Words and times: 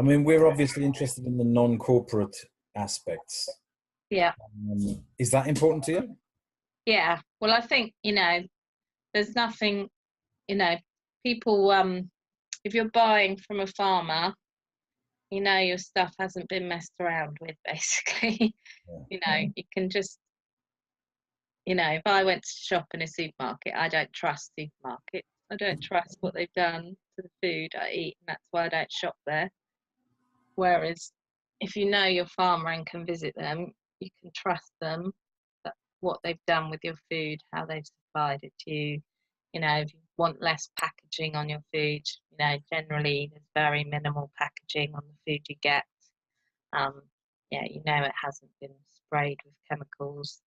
I 0.00 0.02
mean, 0.02 0.24
we're 0.24 0.46
obviously 0.46 0.86
interested 0.86 1.26
in 1.26 1.36
the 1.36 1.44
non-corporate 1.44 2.34
aspects. 2.74 3.50
Yeah. 4.08 4.32
Um, 4.72 5.04
is 5.18 5.30
that 5.32 5.46
important 5.46 5.84
to 5.84 5.92
you? 5.92 6.16
Yeah. 6.86 7.20
Well, 7.38 7.52
I 7.52 7.60
think, 7.60 7.92
you 8.02 8.14
know, 8.14 8.40
there's 9.12 9.36
nothing, 9.36 9.90
you 10.48 10.56
know, 10.56 10.76
people, 11.22 11.70
um, 11.70 12.10
if 12.64 12.72
you're 12.72 12.88
buying 12.88 13.36
from 13.36 13.60
a 13.60 13.66
farmer, 13.66 14.32
you 15.30 15.42
know 15.42 15.58
your 15.58 15.78
stuff 15.78 16.14
hasn't 16.18 16.48
been 16.48 16.66
messed 16.66 16.94
around 16.98 17.36
with, 17.38 17.56
basically. 17.66 18.54
Yeah. 18.88 18.98
you 19.10 19.20
know, 19.26 19.52
you 19.54 19.64
can 19.76 19.90
just, 19.90 20.18
you 21.66 21.74
know, 21.74 21.90
if 21.90 22.02
I 22.06 22.24
went 22.24 22.42
to 22.42 22.50
shop 22.50 22.86
in 22.94 23.02
a 23.02 23.06
supermarket, 23.06 23.74
I 23.76 23.88
don't 23.88 24.12
trust 24.14 24.52
supermarkets. 24.58 25.28
I 25.52 25.56
don't 25.56 25.82
trust 25.82 26.16
what 26.20 26.32
they've 26.32 26.52
done 26.56 26.96
to 27.16 27.22
the 27.22 27.28
food 27.42 27.72
I 27.78 27.90
eat, 27.90 28.16
and 28.20 28.28
that's 28.28 28.44
why 28.50 28.64
I 28.64 28.68
don't 28.70 28.90
shop 28.90 29.14
there. 29.26 29.50
Whereas 30.60 31.10
if 31.60 31.74
you 31.74 31.88
know 31.88 32.04
your 32.04 32.26
farmer 32.26 32.68
and 32.68 32.84
can 32.84 33.06
visit 33.06 33.34
them, 33.34 33.72
you 33.98 34.10
can 34.20 34.30
trust 34.36 34.70
them 34.82 35.10
that 35.64 35.72
what 36.00 36.20
they've 36.22 36.46
done 36.46 36.68
with 36.68 36.80
your 36.82 36.96
food, 37.10 37.38
how 37.54 37.64
they've 37.64 37.86
supplied 37.86 38.40
it 38.42 38.52
to 38.60 38.70
you. 38.70 39.00
You 39.54 39.62
know, 39.62 39.76
if 39.76 39.94
you 39.94 40.00
want 40.18 40.42
less 40.42 40.68
packaging 40.78 41.34
on 41.34 41.48
your 41.48 41.62
food, 41.72 42.02
you 42.30 42.36
know, 42.38 42.58
generally 42.70 43.30
there's 43.32 43.48
very 43.54 43.84
minimal 43.84 44.30
packaging 44.36 44.94
on 44.94 45.00
the 45.06 45.32
food 45.32 45.40
you 45.48 45.56
get. 45.62 45.84
Um, 46.74 47.00
yeah, 47.50 47.64
you 47.64 47.80
know 47.86 48.04
it 48.04 48.12
hasn't 48.22 48.50
been 48.60 48.76
sprayed 48.90 49.38
with 49.46 49.54
chemicals. 49.66 50.42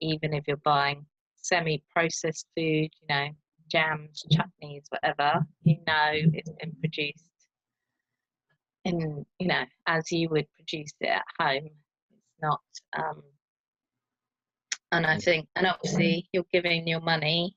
Even 0.00 0.32
if 0.32 0.44
you're 0.46 0.58
buying 0.58 1.04
semi-processed 1.34 2.46
food, 2.56 2.90
you 3.02 3.08
know, 3.08 3.30
jams, 3.68 4.24
chutneys, 4.32 4.84
whatever, 4.90 5.44
you 5.64 5.78
know 5.88 6.12
it's 6.12 6.52
been 6.60 6.72
produced 6.78 7.32
in, 8.86 9.26
you 9.38 9.48
know, 9.48 9.64
as 9.86 10.10
you 10.12 10.28
would 10.30 10.46
produce 10.54 10.92
it 11.00 11.08
at 11.08 11.24
home. 11.38 11.68
It's 12.10 12.40
not, 12.40 12.60
um, 12.96 13.22
and 14.92 15.06
I 15.06 15.18
think, 15.18 15.48
and 15.56 15.66
obviously 15.66 16.28
you're 16.32 16.46
giving 16.52 16.86
your 16.86 17.00
money 17.00 17.56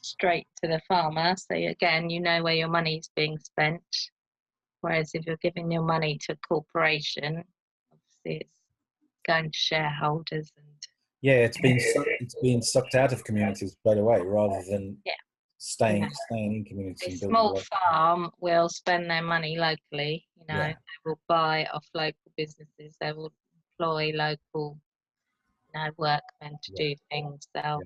straight 0.00 0.46
to 0.62 0.68
the 0.70 0.80
farmer. 0.88 1.34
So 1.36 1.56
again, 1.56 2.08
you 2.08 2.20
know 2.20 2.42
where 2.42 2.54
your 2.54 2.68
money 2.68 2.98
is 2.98 3.10
being 3.16 3.38
spent. 3.38 3.82
Whereas 4.82 5.10
if 5.12 5.26
you're 5.26 5.36
giving 5.42 5.70
your 5.70 5.82
money 5.82 6.18
to 6.26 6.32
a 6.32 6.36
corporation, 6.48 7.44
obviously 7.92 8.46
it's 8.46 8.60
going 9.26 9.50
to 9.50 9.58
shareholders 9.58 10.50
and 10.56 10.66
Yeah, 11.20 11.44
it's 11.44 11.60
being 11.60 11.80
sucked, 11.80 12.08
it's 12.20 12.36
being 12.40 12.62
sucked 12.62 12.94
out 12.94 13.12
of 13.12 13.24
communities 13.24 13.76
straight 13.80 13.98
away 13.98 14.20
rather 14.20 14.62
than 14.70 14.96
Yeah. 15.04 15.12
Staying 15.60 16.02
Yeah. 16.02 16.08
staying 16.26 16.54
in 16.54 16.64
communities. 16.64 17.22
a 17.22 17.26
small 17.26 17.60
farm 17.70 18.30
will 18.40 18.68
spend 18.70 19.10
their 19.10 19.22
money 19.22 19.58
locally. 19.58 20.26
You 20.36 20.46
know, 20.48 20.54
Yeah. 20.56 20.72
they 20.72 20.98
will 21.04 21.20
buy 21.28 21.66
off 21.66 21.86
local 21.94 22.32
businesses. 22.36 22.96
They 23.00 23.12
will 23.12 23.32
employ 23.78 24.12
local, 24.14 24.80
you 25.66 25.72
know, 25.74 25.90
workmen 25.98 26.58
to 26.62 26.72
Yeah. 26.72 26.88
do 26.88 26.94
things. 27.10 27.48
They'll, 27.54 27.82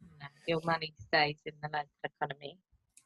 you 0.00 0.18
know, 0.20 0.26
your 0.46 0.60
money 0.64 0.94
stays 0.98 1.40
in 1.46 1.54
the 1.62 1.68
local 1.72 1.88
economy. 2.04 2.58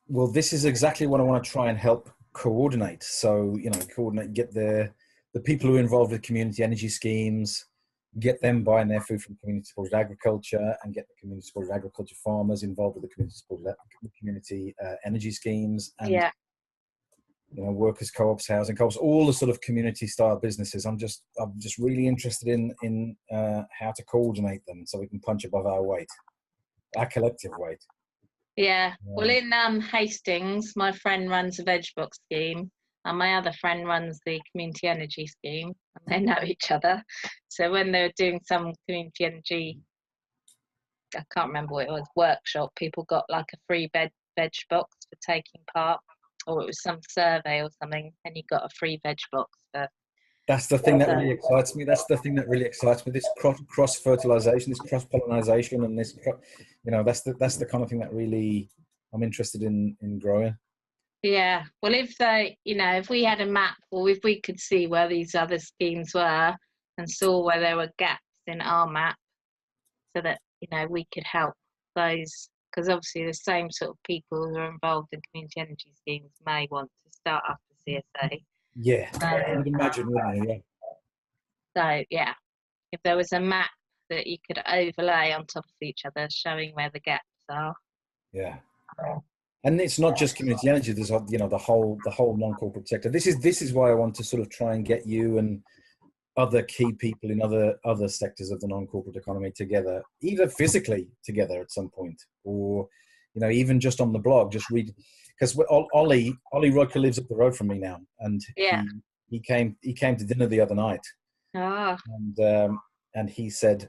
Well, 0.08 0.27
this 0.27 0.53
is 0.53 0.64
exactly 0.64 1.06
what 1.06 1.20
I 1.20 1.25
want 1.25 1.45
to 1.45 1.51
try 1.51 1.70
and 1.70 1.79
help 1.79 2.11
coordinate. 2.33 3.05
So, 3.05 3.56
you 3.56 3.70
know, 3.70 3.79
coordinate, 3.95 4.34
get 4.34 4.53
the 4.53 4.92
the 5.34 5.41
people 5.41 5.69
who 5.69 5.77
are 5.77 5.81
involved 5.81 6.12
with 6.12 6.23
community 6.23 6.62
energy 6.62 6.89
schemes, 6.89 7.64
get 8.20 8.41
them 8.41 8.62
buying 8.62 8.89
their 8.89 9.01
food 9.01 9.23
from 9.23 9.37
community 9.37 9.67
supported 9.67 9.95
agriculture, 9.95 10.77
and 10.83 10.95
get 10.95 11.07
the 11.09 11.15
community 11.20 11.47
supported 11.47 11.73
agriculture 11.73 12.17
farmers 12.23 12.62
involved 12.62 12.97
with 12.97 13.03
the 13.03 13.15
community 13.15 13.37
supported 13.37 13.75
community 14.19 14.75
uh, 14.84 14.95
energy 15.05 15.31
schemes, 15.31 15.95
and 16.01 16.11
yeah, 16.11 16.31
you 17.55 17.65
know, 17.65 17.70
workers 17.70 18.11
co-ops, 18.11 18.48
housing 18.48 18.77
co-ops, 18.77 18.97
all 18.97 19.27
the 19.27 19.33
sort 19.33 19.51
of 19.51 19.61
community 19.61 20.07
style 20.07 20.39
businesses. 20.39 20.87
I'm 20.87 20.98
just 20.98 21.25
I'm 21.41 21.55
just 21.59 21.79
really 21.79 22.07
interested 22.07 22.48
in 22.48 22.75
in 22.83 23.17
uh, 23.33 23.62
how 23.79 23.92
to 23.92 24.05
coordinate 24.05 24.65
them 24.67 24.85
so 24.87 24.98
we 24.98 25.07
can 25.07 25.20
punch 25.20 25.45
above 25.45 25.67
our 25.67 25.83
weight, 25.83 26.09
our 26.97 27.07
collective 27.07 27.53
weight. 27.58 27.85
yeah. 28.57 28.95
Well, 29.05 29.30
in 29.30 29.53
um, 29.53 29.80
Hastings, 29.80 30.74
my 30.77 30.92
friend 30.92 31.30
runs 31.30 31.58
a 31.58 31.64
veg 31.64 31.85
box 31.97 32.19
scheme, 32.24 32.70
and 33.05 33.19
my 33.19 33.35
other 33.35 33.53
friend 33.61 33.87
runs 33.87 34.20
the 34.25 34.41
community 34.51 34.87
energy 34.87 35.27
scheme, 35.27 35.73
and 35.95 36.07
they 36.07 36.20
know 36.20 36.39
each 36.45 36.70
other. 36.70 37.03
So 37.48 37.70
when 37.70 37.92
they 37.92 38.03
were 38.03 38.13
doing 38.17 38.41
some 38.47 38.73
community 38.87 39.25
energy, 39.25 39.79
I 41.17 41.23
can't 41.33 41.48
remember 41.48 41.75
what 41.75 41.87
it 41.87 41.92
was, 41.92 42.07
workshop, 42.17 42.70
people 42.77 43.05
got 43.05 43.25
like 43.29 43.47
a 43.55 43.59
free 43.69 43.89
veg 43.92 44.11
veg 44.37 44.53
box 44.69 44.97
for 45.09 45.19
taking 45.33 45.61
part, 45.73 46.01
or 46.47 46.63
it 46.63 46.67
was 46.67 46.83
some 46.83 46.98
survey 47.09 47.63
or 47.63 47.70
something, 47.83 48.13
and 48.25 48.37
you 48.37 48.42
got 48.51 48.65
a 48.65 48.69
free 48.79 49.01
veg 49.05 49.19
box 49.33 49.51
for 49.73 49.89
That's 50.48 50.67
the 50.67 50.79
thing 50.79 50.98
that 50.98 51.17
really 51.17 51.31
excites 51.31 51.77
me. 51.77 51.85
That's 51.85 52.05
the 52.07 52.17
thing 52.17 52.35
that 52.35 52.48
really 52.48 52.65
excites 52.65 53.07
me. 53.07 53.13
This 53.13 53.29
cross 53.39 53.97
fertilization, 53.97 54.71
this 54.71 54.81
cross 54.81 55.05
pollination, 55.05 55.85
and 55.85 55.98
this, 55.98 56.19
you 56.85 56.91
know, 56.91 57.03
that's 57.03 57.21
the 57.21 57.35
that's 57.35 57.57
the 57.57 57.67
kind 57.67 57.83
of 57.85 57.91
thing 57.91 58.01
that 58.01 58.13
really 58.13 58.69
I'm 59.13 59.23
interested 59.23 59.63
in 59.63 59.97
in 60.03 60.19
growing. 60.19 60.57
Yeah, 61.24 61.62
well, 61.80 61.95
if 61.95 62.18
they, 62.18 62.58
you 62.64 62.77
know, 62.77 62.96
if 62.96 63.08
we 63.08 63.24
had 63.24 63.40
a 63.40 63.46
map 63.46 63.77
or 63.90 64.11
if 64.11 64.18
we 64.23 64.42
could 64.42 64.61
see 64.61 64.86
where 64.86 65.08
these 65.08 65.35
other 65.35 65.58
schemes 65.58 66.12
were 66.14 66.55
and 66.98 67.11
saw 67.11 67.42
where 67.42 67.61
there 67.61 67.79
were 67.79 67.89
gaps 67.98 68.20
in 68.46 68.61
our 68.61 68.86
map 68.86 69.17
so 70.14 70.23
that, 70.23 70.39
you 70.61 70.68
know, 70.70 70.86
we 70.86 71.07
could 71.14 71.24
help 71.24 71.55
those, 71.96 72.51
because 72.70 72.90
obviously 72.90 73.24
the 73.24 73.33
same 73.33 73.70
sort 73.70 73.92
of 73.92 73.96
people 74.07 74.46
who 74.46 74.58
are 74.58 74.70
involved 74.70 75.08
in 75.12 75.20
community 75.30 75.61
energy 75.61 75.92
schemes 75.95 76.30
may 76.45 76.68
want 76.70 76.90
to 77.07 77.12
start 77.17 77.42
up 77.48 77.58
a 77.73 77.91
CSA. 77.91 78.42
Yeah, 78.74 79.11
So, 79.12 79.27
I 79.27 79.56
would 79.56 79.67
imagine, 79.67 80.12
wouldn't 80.12 80.36
you? 80.36 80.62
Yeah. 81.74 82.01
So, 82.01 82.05
yeah, 82.11 82.35
if 82.92 83.01
there 83.02 83.17
was 83.17 83.33
a 83.33 83.41
map 83.41 83.70
that 84.11 84.27
you 84.27 84.36
could 84.46 84.62
overlay 84.67 85.33
on 85.33 85.46
top 85.46 85.64
of 85.64 85.73
each 85.80 86.02
other 86.05 86.29
showing 86.30 86.74
where 86.74 86.91
the 86.92 87.01
gaps 87.01 87.24
are. 87.48 87.74
Yeah. 88.35 88.56
And 89.64 89.80
it's 89.80 89.98
not 89.98 90.17
just 90.17 90.36
community 90.36 90.69
energy. 90.69 90.92
There's 90.92 91.11
you 91.29 91.39
know 91.39 91.48
the 91.48 91.58
whole 91.58 91.98
the 92.05 92.11
whole 92.11 92.36
non-corporate 92.36 92.86
sector. 92.89 93.08
This 93.08 93.27
is 93.27 93.41
this 93.41 93.63
is 93.63 93.73
why 93.73 93.91
I 93.91 93.95
want 93.95 94.14
to 94.17 94.25
sort 94.25 94.42
of 94.42 94.51
try 94.51 94.75
and 94.75 94.85
get 94.85 95.07
you 95.07 95.39
and 95.39 95.63
other 96.36 96.63
key 96.63 96.92
people 96.92 97.30
in 97.30 97.41
other 97.41 97.77
other 97.85 98.08
sectors 98.08 98.51
of 98.51 98.61
the 98.61 98.69
non-corporate 98.69 99.17
economy 99.17 99.51
together, 99.51 100.03
either 100.20 100.48
physically 100.48 101.08
together 101.24 101.61
at 101.63 101.73
some 101.73 101.89
point, 101.89 102.20
or 102.45 102.86
you 103.35 103.41
know 103.41 103.48
even 103.51 103.80
just 103.80 104.01
on 104.01 104.13
the 104.13 104.19
blog, 104.19 104.53
just 104.53 104.70
read. 104.70 104.95
Because 105.39 105.58
Ollie 105.95 106.36
Ollie 106.53 106.70
Roker 106.70 107.01
lives 107.01 107.19
up 107.19 107.27
the 107.29 107.35
road 107.35 107.57
from 107.57 107.69
me 107.69 107.79
now, 107.79 108.01
and 108.20 108.41
Yeah. 108.57 108.83
he, 108.83 109.39
he 109.39 109.41
came 109.41 109.77
he 109.80 109.95
came 109.95 110.17
to 110.17 110.24
dinner 110.24 110.47
the 110.47 110.61
other 110.61 110.74
night, 110.74 111.05
Ah, 111.57 111.97
and 112.07 112.39
um, 112.41 112.80
and 113.14 113.30
he 113.30 113.48
said, 113.48 113.89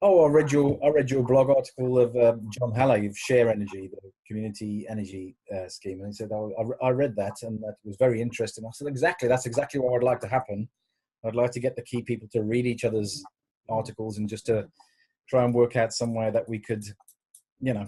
"Oh, 0.00 0.24
I 0.24 0.28
read 0.28 0.52
your 0.52 0.78
I 0.84 0.88
read 0.88 1.10
your 1.10 1.22
blog 1.24 1.50
article 1.50 1.98
of 1.98 2.14
um, 2.16 2.48
John 2.58 2.72
Halley 2.72 3.06
of 3.06 3.16
Share 3.16 3.50
Energy, 3.50 3.88
the 3.92 4.10
community 4.26 4.86
energy 4.88 5.36
uh, 5.54 5.68
scheme." 5.68 5.98
And 6.00 6.08
he 6.08 6.12
said, 6.12 6.30
"Oh, 6.32 6.52
I, 6.82 6.86
I 6.86 6.90
read 6.90 7.16
that, 7.16 7.36
and 7.42 7.60
that 7.62 7.76
was 7.84 7.96
very 7.98 8.20
interesting." 8.20 8.64
I 8.64 8.70
said, 8.72 8.88
"Exactly, 8.88 9.28
that's 9.28 9.46
exactly 9.46 9.80
what 9.80 9.96
I'd 9.96 10.04
like 10.04 10.20
to 10.20 10.28
happen. 10.28 10.68
I'd 11.24 11.34
like 11.34 11.50
to 11.52 11.60
get 11.60 11.74
the 11.76 11.82
key 11.82 12.02
people 12.02 12.28
to 12.32 12.42
read 12.42 12.66
each 12.66 12.84
other's 12.84 13.24
articles 13.68 14.18
and 14.18 14.28
just 14.28 14.46
to 14.46 14.68
try 15.28 15.44
and 15.44 15.52
work 15.52 15.76
out 15.76 15.92
some 15.92 16.14
way 16.14 16.30
that 16.30 16.48
we 16.48 16.58
could, 16.58 16.84
you 17.60 17.74
know, 17.74 17.86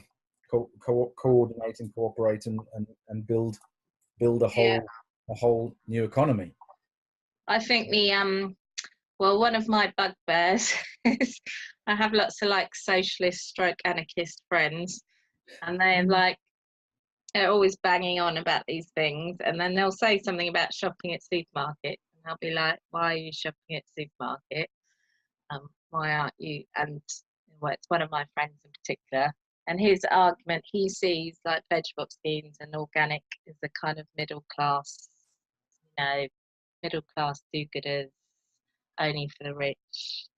co- 0.50 0.68
co- 0.84 1.12
coordinate 1.16 1.76
and 1.80 1.94
cooperate 1.94 2.46
and, 2.46 2.58
and, 2.74 2.86
and 3.08 3.26
build 3.26 3.56
build 4.18 4.42
a 4.42 4.48
whole 4.48 4.64
Yeah. 4.64 4.80
a 5.30 5.34
whole 5.34 5.74
new 5.86 6.04
economy." 6.04 6.52
I 7.46 7.58
think 7.58 7.90
the 7.90 8.12
um 8.12 8.56
well 9.18 9.38
one 9.38 9.54
of 9.54 9.68
my 9.68 9.92
bugbears 9.96 10.74
is 11.04 11.40
I 11.90 11.96
have 11.96 12.12
lots 12.12 12.40
of 12.40 12.48
like 12.48 12.72
socialist 12.74 13.48
stroke 13.48 13.78
anarchist 13.84 14.44
friends 14.48 15.02
and 15.62 15.80
they're 15.80 16.04
like 16.04 16.38
they're 17.34 17.50
always 17.50 17.76
banging 17.82 18.20
on 18.20 18.36
about 18.36 18.62
these 18.68 18.90
things 18.94 19.38
and 19.44 19.60
then 19.60 19.74
they'll 19.74 19.90
say 19.90 20.20
something 20.20 20.48
about 20.48 20.72
shopping 20.72 21.14
at 21.14 21.22
supermarket 21.24 21.98
and 22.14 22.24
I'll 22.26 22.36
be 22.40 22.52
like, 22.52 22.78
Why 22.90 23.14
are 23.14 23.16
you 23.16 23.32
shopping 23.32 23.74
at 23.76 23.82
supermarket? 23.98 24.70
Um, 25.50 25.68
why 25.90 26.12
aren't 26.12 26.34
you 26.38 26.62
and 26.76 27.00
well, 27.60 27.72
it's 27.72 27.90
one 27.90 28.02
of 28.02 28.10
my 28.12 28.24
friends 28.34 28.54
in 28.64 28.70
particular. 28.70 29.32
And 29.66 29.80
his 29.80 30.04
argument, 30.10 30.64
he 30.70 30.88
sees 30.88 31.38
like 31.44 31.62
vegetable 31.70 32.06
schemes 32.08 32.56
and 32.60 32.74
organic 32.76 33.22
is 33.46 33.56
a 33.64 33.68
kind 33.68 33.98
of 33.98 34.06
middle 34.16 34.44
class, 34.54 35.08
you 35.82 36.04
know, 36.04 36.26
middle 36.84 37.02
class 37.14 37.42
do-gooders 37.52 38.10
only 39.00 39.28
for 39.36 39.44
the 39.44 39.54
rich 39.54 39.76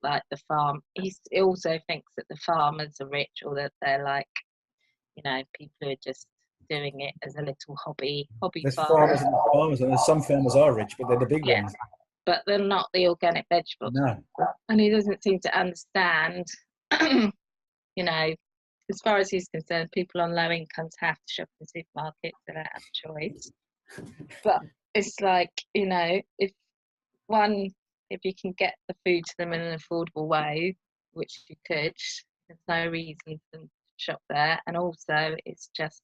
like 0.02 0.22
the 0.30 0.36
farm 0.48 0.80
he's, 0.94 1.20
he 1.30 1.40
also 1.40 1.78
thinks 1.88 2.12
that 2.16 2.26
the 2.28 2.36
farmers 2.36 2.96
are 3.00 3.08
rich 3.08 3.42
or 3.44 3.54
that 3.54 3.72
they're 3.82 4.04
like 4.04 4.26
you 5.16 5.22
know 5.24 5.42
people 5.58 5.74
who 5.80 5.90
are 5.90 5.94
just 6.04 6.26
doing 6.70 7.00
it 7.00 7.14
as 7.22 7.34
a 7.36 7.40
little 7.40 7.76
hobby 7.84 8.28
hobby 8.40 8.62
There's 8.62 8.74
farm 8.76 8.88
farmers 8.88 9.20
and 9.22 9.34
farmers, 9.52 9.80
and 9.80 10.00
some 10.00 10.22
farmers 10.22 10.54
are 10.56 10.72
rich, 10.74 10.94
but 10.98 11.08
they're 11.08 11.18
the 11.18 11.26
big 11.26 11.44
Yeah. 11.44 11.62
ones. 11.62 11.74
but 12.24 12.42
they're 12.46 12.58
not 12.58 12.88
the 12.94 13.08
organic 13.08 13.44
vegetables 13.50 13.94
No, 13.94 14.22
and 14.68 14.80
he 14.80 14.88
doesn't 14.90 15.22
seem 15.22 15.40
to 15.40 15.58
understand 15.58 16.46
you 17.00 18.04
know 18.04 18.34
as 18.90 19.00
far 19.02 19.16
as 19.18 19.30
he's 19.30 19.48
concerned 19.48 19.90
people 19.92 20.20
on 20.20 20.34
low 20.34 20.50
incomes 20.50 20.94
have 20.98 21.16
to 21.16 21.32
shop 21.32 21.48
in 21.60 21.66
supermarkets 21.66 22.38
they 22.46 22.54
don't 22.54 22.66
have 22.72 22.82
a 22.82 23.08
choice 23.08 23.50
but 24.44 24.60
it's 24.94 25.20
like 25.20 25.52
you 25.74 25.86
know 25.86 26.20
if 26.38 26.52
one 27.26 27.68
if 28.12 28.24
you 28.24 28.32
can 28.34 28.52
get 28.52 28.74
the 28.88 28.94
food 29.04 29.24
to 29.24 29.34
them 29.38 29.52
in 29.52 29.60
an 29.60 29.78
affordable 29.78 30.26
way 30.26 30.76
which 31.12 31.42
you 31.48 31.56
could 31.66 31.94
there's 32.48 32.60
no 32.68 32.86
reason 32.90 33.16
for 33.26 33.58
them 33.58 33.62
to 33.64 33.68
shop 33.96 34.22
there 34.28 34.60
and 34.66 34.76
also 34.76 35.36
it's 35.44 35.70
just 35.74 36.02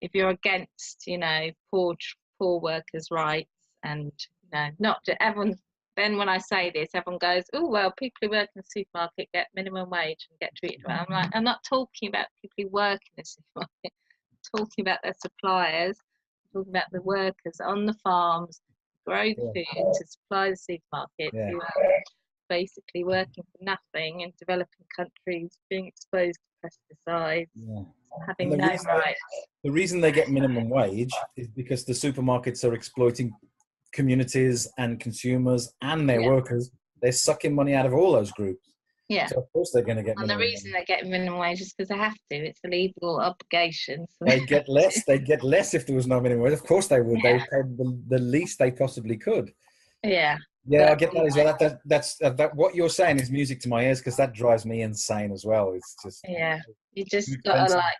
if 0.00 0.10
you're 0.14 0.30
against 0.30 1.04
you 1.06 1.18
know 1.18 1.50
poor 1.70 1.94
poor 2.38 2.60
workers 2.60 3.08
rights 3.10 3.50
and 3.84 4.12
you 4.42 4.48
know 4.52 4.68
not 4.78 4.98
everyone 5.20 5.54
then 5.96 6.16
when 6.16 6.28
I 6.28 6.38
say 6.38 6.70
this, 6.70 6.90
everyone 6.94 7.18
goes, 7.18 7.44
"Oh 7.52 7.68
well, 7.68 7.92
people 7.92 8.18
who 8.22 8.30
work 8.30 8.48
in 8.54 8.62
the 8.62 8.64
supermarket 8.66 9.28
get 9.34 9.48
minimum 9.54 9.90
wage 9.90 10.28
and 10.30 10.38
get 10.38 10.54
treated 10.56 10.82
well." 10.86 11.04
I'm 11.06 11.12
like, 11.12 11.30
I'm 11.34 11.44
not 11.44 11.62
talking 11.68 12.08
about 12.08 12.26
people 12.40 12.54
who 12.56 12.68
work 12.68 13.00
in 13.04 13.12
the 13.18 13.24
supermarket. 13.24 13.70
I'm 13.84 14.58
talking 14.58 14.82
about 14.82 15.00
their 15.02 15.14
suppliers. 15.20 15.98
I'm 16.54 16.60
talking 16.60 16.72
about 16.72 16.90
the 16.92 17.02
workers 17.02 17.60
on 17.62 17.86
the 17.86 17.94
farms, 17.94 18.62
grow 19.10 19.22
yeah. 19.22 19.34
food 19.34 19.92
to 19.94 20.06
supply 20.06 20.50
the 20.50 20.56
supermarket, 20.56 21.30
yeah. 21.32 21.50
who 21.50 21.60
are 21.60 22.02
basically 22.48 23.04
working 23.04 23.44
for 23.52 23.64
nothing 23.64 24.20
in 24.20 24.32
developing 24.38 24.86
countries, 24.96 25.50
being 25.68 25.86
exposed 25.86 26.38
to 26.62 26.68
pesticides, 26.68 27.46
yeah. 27.54 27.82
having 28.26 28.56
no 28.56 28.66
rights. 28.66 29.20
the 29.64 29.70
reason 29.70 30.00
they 30.00 30.12
get 30.12 30.30
minimum 30.30 30.68
wage 30.68 31.12
is 31.36 31.48
because 31.48 31.84
the 31.84 31.92
supermarkets 31.92 32.68
are 32.68 32.74
exploiting 32.74 33.32
communities 33.92 34.68
and 34.78 35.00
consumers 35.00 35.72
and 35.82 36.08
their 36.08 36.22
workers, 36.22 36.70
they're 37.02 37.12
sucking 37.12 37.54
money 37.54 37.74
out 37.74 37.86
of 37.86 37.94
all 37.94 38.12
those 38.12 38.30
groups. 38.32 38.69
Yeah. 39.10 39.26
So 39.26 39.38
of 39.38 39.52
course 39.52 39.72
they're 39.74 39.82
going 39.82 39.96
to 39.96 40.04
get. 40.04 40.16
And 40.18 40.30
the 40.30 40.38
reason 40.38 40.70
they're 40.70 40.84
getting 40.84 41.10
minimum 41.10 41.40
wage 41.40 41.60
is 41.60 41.74
because 41.74 41.88
they 41.88 41.96
have 41.96 42.14
to. 42.14 42.36
It's 42.36 42.60
a 42.64 42.68
legal 42.68 43.20
obligation. 43.20 44.06
So 44.08 44.24
they 44.24 44.38
get 44.46 44.68
less. 44.68 45.04
They 45.04 45.18
get 45.18 45.42
less 45.42 45.74
if 45.74 45.84
there 45.84 45.96
was 45.96 46.06
no 46.06 46.20
minimum 46.20 46.44
wage. 46.44 46.52
Of 46.52 46.64
course 46.64 46.86
they 46.86 47.00
would. 47.00 47.18
Yeah. 47.22 47.32
They 47.32 47.38
paid 47.38 47.76
the, 47.76 48.00
the 48.08 48.18
least 48.20 48.60
they 48.60 48.70
possibly 48.70 49.16
could. 49.16 49.52
Yeah. 50.04 50.38
Yeah, 50.64 50.92
I 50.92 50.94
get 50.94 51.12
that 51.12 51.26
as 51.26 51.34
well. 51.34 51.46
That, 51.46 51.58
that 51.58 51.80
that's 51.86 52.22
uh, 52.22 52.30
that. 52.30 52.54
What 52.54 52.76
you're 52.76 52.90
saying 52.90 53.18
is 53.18 53.30
music 53.30 53.60
to 53.62 53.68
my 53.68 53.82
ears 53.82 53.98
because 53.98 54.16
that 54.18 54.32
drives 54.32 54.64
me 54.64 54.82
insane 54.82 55.32
as 55.32 55.44
well. 55.44 55.72
It's 55.74 55.96
just. 56.04 56.20
Yeah, 56.28 56.60
you 56.92 57.04
just 57.06 57.34
gotta 57.44 57.74
like, 57.74 57.94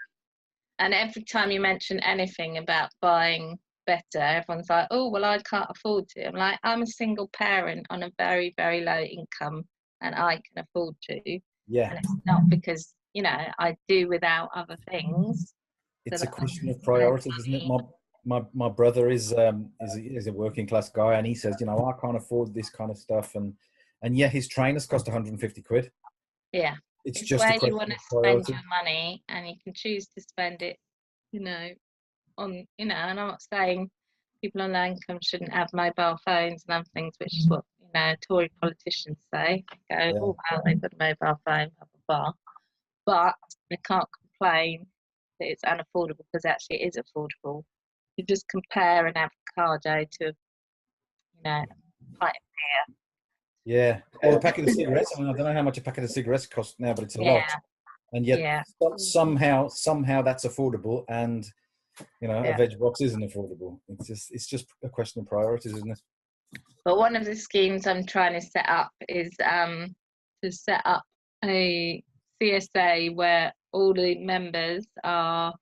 and 0.79 0.93
every 0.93 1.25
time 1.25 1.51
you 1.51 1.59
mention 1.59 1.99
anything 2.01 2.59
about 2.59 2.91
buying 3.01 3.59
better. 3.87 4.25
Everyone's 4.25 4.69
like, 4.71 4.87
oh, 4.91 5.09
well, 5.09 5.25
I 5.25 5.39
can't 5.39 5.71
afford 5.71 6.09
to. 6.11 6.29
I'm 6.29 6.35
like, 6.35 6.59
I'm 6.63 6.83
a 6.83 6.87
single 6.87 7.29
parent 7.33 7.87
on 7.91 8.03
a 8.03 8.13
very, 8.19 8.55
very 8.57 8.83
low 8.83 9.01
income 9.01 9.65
and 10.01 10.15
I 10.15 10.35
can 10.35 10.65
afford 10.65 10.95
to. 11.11 11.41
Yeah. 11.69 11.91
And 11.91 11.99
it's 11.99 12.15
not 12.27 12.49
because, 12.49 12.95
you 13.15 13.23
know, 13.23 13.37
I 13.59 13.77
do 13.89 14.09
without 14.09 14.51
other 14.55 14.77
things. 14.91 15.55
It's 16.07 16.23
so 16.23 16.29
a 16.29 16.31
question 16.31 16.69
of 16.69 16.83
priorities, 16.83 17.35
isn't 17.41 17.55
it? 17.55 17.67
My, 17.67 17.79
my, 18.25 18.43
my 18.53 18.69
brother 18.69 19.09
is, 19.09 19.33
um, 19.33 19.71
is, 19.81 19.97
a, 19.97 20.01
is 20.01 20.27
a 20.27 20.33
working 20.33 20.67
class 20.67 20.89
guy 20.89 21.15
and 21.15 21.27
he 21.27 21.35
says, 21.35 21.57
you 21.61 21.67
know, 21.67 21.79
I 21.87 22.01
can't 22.01 22.17
afford 22.17 22.55
this 22.55 22.71
kind 22.71 22.91
of 22.91 22.99
stuff. 22.99 23.35
And, 23.35 23.55
and 24.03 24.17
yeah, 24.17 24.29
his 24.29 24.49
trainers 24.49 24.87
cost 24.87 25.07
150 25.07 25.63
quid. 25.63 25.91
Yeah. 26.53 26.75
It's, 27.05 27.21
it's 27.21 27.29
just 27.29 27.45
where 27.45 27.59
you 27.63 27.77
want 27.77 27.91
to 27.91 27.99
spend 27.99 28.49
your 28.49 28.61
money 28.69 29.23
and 29.29 29.49
you 29.49 29.55
can 29.65 29.73
choose 29.75 30.09
to 30.17 30.23
spend 30.23 30.63
it, 30.63 30.77
you 31.33 31.41
know, 31.41 31.69
on, 32.37 32.67
you 32.79 32.87
know, 32.87 32.95
and 32.95 33.19
I'm 33.19 33.29
not 33.29 33.43
saying 33.53 33.91
people 34.43 34.63
on 34.63 34.73
low 34.73 34.85
income 34.85 35.19
shouldn't 35.23 35.53
have 35.53 35.69
mobile 35.73 36.19
phones 36.25 36.65
and 36.67 36.75
other 36.75 36.89
things, 36.95 37.15
which 37.19 37.39
is 37.39 37.49
what, 37.49 37.65
Uh, 37.95 37.99
you 37.99 38.07
know, 38.07 38.15
Tory 38.27 38.53
politicians 38.61 39.19
say. 39.33 39.65
Go, 39.91 39.97
yeah. 39.99 40.13
oh, 40.17 40.37
wow, 40.51 40.63
they've 40.65 40.81
got 40.81 40.93
a 40.93 40.97
mobile 40.99 41.41
phone, 41.45 41.71
blah, 41.77 41.87
blah, 41.93 42.03
blah. 42.09 42.33
But 43.07 43.35
they 43.71 43.79
can't 43.87 44.09
complain 44.21 44.87
that 45.39 45.49
it's 45.49 45.65
unaffordable 45.65 46.25
because 46.33 46.45
actually 46.45 46.83
it 46.83 46.95
is 46.95 46.99
affordable. 46.99 47.65
You 48.17 48.25
just 48.25 48.49
compare 48.49 49.07
an 49.07 49.15
avocado 49.17 50.05
to, 50.21 50.25
you 50.25 51.43
know, 51.45 51.51
a 51.51 52.19
pint 52.19 52.37
of 52.37 52.87
beer. 52.87 52.97
Yeah, 53.65 54.01
or 54.23 54.37
a 54.37 54.41
packet 54.41 54.69
of 54.69 54.75
cigarettes. 54.75 55.13
I, 55.17 55.21
mean, 55.21 55.31
I 55.31 55.33
don't 55.37 55.47
know 55.47 55.53
how 55.53 55.63
much 55.63 55.79
a 55.79 55.83
packet 55.83 56.05
of 56.05 56.11
cigarettes 56.11 56.47
costs 56.47 56.77
now, 56.79 56.95
but 56.95 57.05
it's 57.05 57.19
a 57.19 57.23
yeah. 57.23 57.33
lot. 57.33 57.63
And 58.13 58.27
yet, 58.27 58.41
yeah. 58.41 58.63
somehow, 58.97 59.69
somehow 59.69 60.23
that's 60.23 60.45
affordable, 60.45 61.05
and 61.09 61.47
you 62.21 62.29
know, 62.29 62.43
yeah. 62.43 62.55
a 62.55 62.57
veg 62.57 62.79
box 62.79 63.01
isn't 63.01 63.23
affordable. 63.23 63.79
It's 63.89 64.09
just 64.09 64.35
it's 64.35 64.47
just 64.47 64.67
a 64.83 64.89
question 64.89 65.21
of 65.21 65.27
priorities, 65.27 65.75
isn't 65.75 65.91
it? 65.91 66.01
But 66.85 66.99
one 66.99 67.17
of 67.17 67.25
the 67.25 67.37
schemes 67.37 67.87
I'm 67.87 68.07
trying 68.07 68.41
to 68.41 68.47
set 68.47 68.69
up 68.69 68.91
is 69.09 69.31
um, 69.49 69.95
to 70.43 70.51
set 70.51 70.83
up 70.85 71.03
a 71.45 72.03
CSA 72.43 73.15
where 73.15 73.53
all 73.73 73.93
the 73.93 74.17
members 74.19 74.87
are 75.05 75.55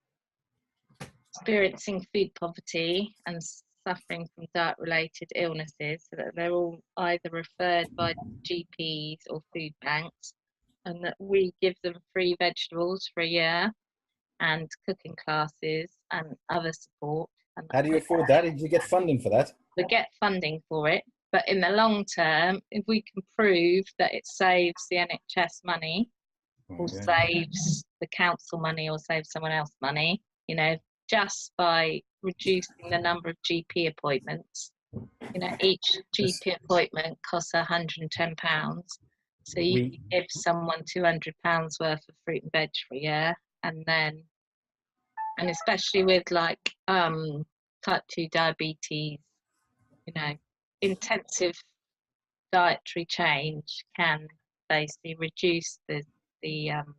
experiencing 1.34 2.04
food 2.12 2.30
poverty 2.38 3.14
and 3.26 3.40
suffering 3.86 4.28
from 4.34 4.46
diet 4.54 4.76
related 4.78 5.28
illnesses 5.34 6.06
so 6.08 6.16
that 6.16 6.34
they're 6.34 6.52
all 6.52 6.78
either 6.98 7.30
referred 7.30 7.86
by 7.96 8.14
GPs 8.42 9.18
or 9.30 9.40
food 9.54 9.72
banks 9.82 10.32
and 10.84 11.04
that 11.04 11.16
we 11.18 11.52
give 11.60 11.74
them 11.82 11.94
free 12.12 12.36
vegetables 12.38 13.08
for 13.12 13.22
a 13.22 13.26
year 13.26 13.72
and 14.40 14.68
cooking 14.86 15.14
classes 15.24 15.90
and 16.12 16.34
other 16.48 16.72
support. 16.72 17.28
And 17.56 17.66
How 17.72 17.82
do 17.82 17.90
you 17.90 17.96
afford 17.96 18.26
that? 18.28 18.42
Did 18.42 18.60
you 18.60 18.68
get 18.68 18.84
funding 18.84 19.20
for 19.20 19.30
that? 19.30 19.52
We 19.78 19.84
get 19.84 20.08
funding 20.18 20.60
for 20.68 20.88
it, 20.88 21.04
but 21.30 21.46
in 21.48 21.60
the 21.60 21.70
long 21.70 22.04
term, 22.04 22.60
if 22.72 22.84
we 22.88 23.02
can 23.02 23.22
prove 23.36 23.84
that 24.00 24.12
it 24.12 24.26
saves 24.26 24.86
the 24.90 24.96
NHS 24.96 25.60
money, 25.64 26.10
or 26.68 26.88
saves 26.88 27.84
the 28.00 28.08
council 28.08 28.58
money, 28.58 28.90
or 28.90 28.98
saves 28.98 29.30
someone 29.30 29.52
else 29.52 29.70
money, 29.80 30.20
you 30.48 30.56
know, 30.56 30.76
just 31.08 31.52
by 31.56 32.02
reducing 32.22 32.90
the 32.90 32.98
number 32.98 33.30
of 33.30 33.36
GP 33.48 33.88
appointments. 33.96 34.72
You 34.92 35.40
know, 35.40 35.56
each 35.60 35.96
GP 36.18 36.56
appointment 36.64 37.16
costs 37.28 37.54
110 37.54 38.34
pounds. 38.36 38.98
So 39.44 39.60
you 39.60 39.74
we, 39.74 40.00
give 40.10 40.26
someone 40.28 40.82
200 40.92 41.34
pounds 41.44 41.78
worth 41.80 42.00
of 42.08 42.14
fruit 42.24 42.42
and 42.42 42.52
veg 42.52 42.70
for 42.88 42.96
a 42.96 43.00
year, 43.00 43.34
and 43.62 43.84
then 43.86 44.24
and 45.38 45.48
especially 45.48 46.02
with 46.02 46.30
like 46.32 46.58
um 46.88 47.46
type 47.84 48.02
2 48.08 48.28
diabetes 48.32 49.20
you 50.08 50.12
know 50.20 50.34
intensive 50.80 51.54
dietary 52.52 53.04
change 53.08 53.84
can 53.96 54.26
basically 54.68 55.14
reduce 55.18 55.78
the 55.88 56.02
the 56.42 56.70
um, 56.70 56.94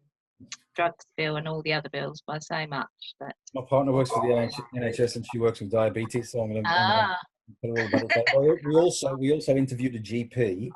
drugs 0.75 1.05
bill 1.17 1.37
and 1.37 1.47
all 1.47 1.61
the 1.63 1.73
other 1.73 1.89
bills 1.89 2.21
by 2.27 2.37
so 2.39 2.65
much 2.67 2.87
that 3.19 3.35
my 3.53 3.61
partner 3.69 3.91
works 3.91 4.11
for 4.11 4.21
the 4.21 4.51
NHS 4.77 5.15
and 5.15 5.25
she 5.31 5.39
works 5.39 5.59
with 5.59 5.71
diabetes 5.71 6.31
so 6.31 6.41
I'm 6.41 6.51
going 6.51 6.63
to. 6.63 6.69
ah. 6.71 7.17
to 7.63 8.59
we 8.65 8.75
also 8.75 9.15
we 9.15 9.31
also 9.31 9.55
interviewed 9.55 9.95
a 9.95 9.99
GP 9.99 10.69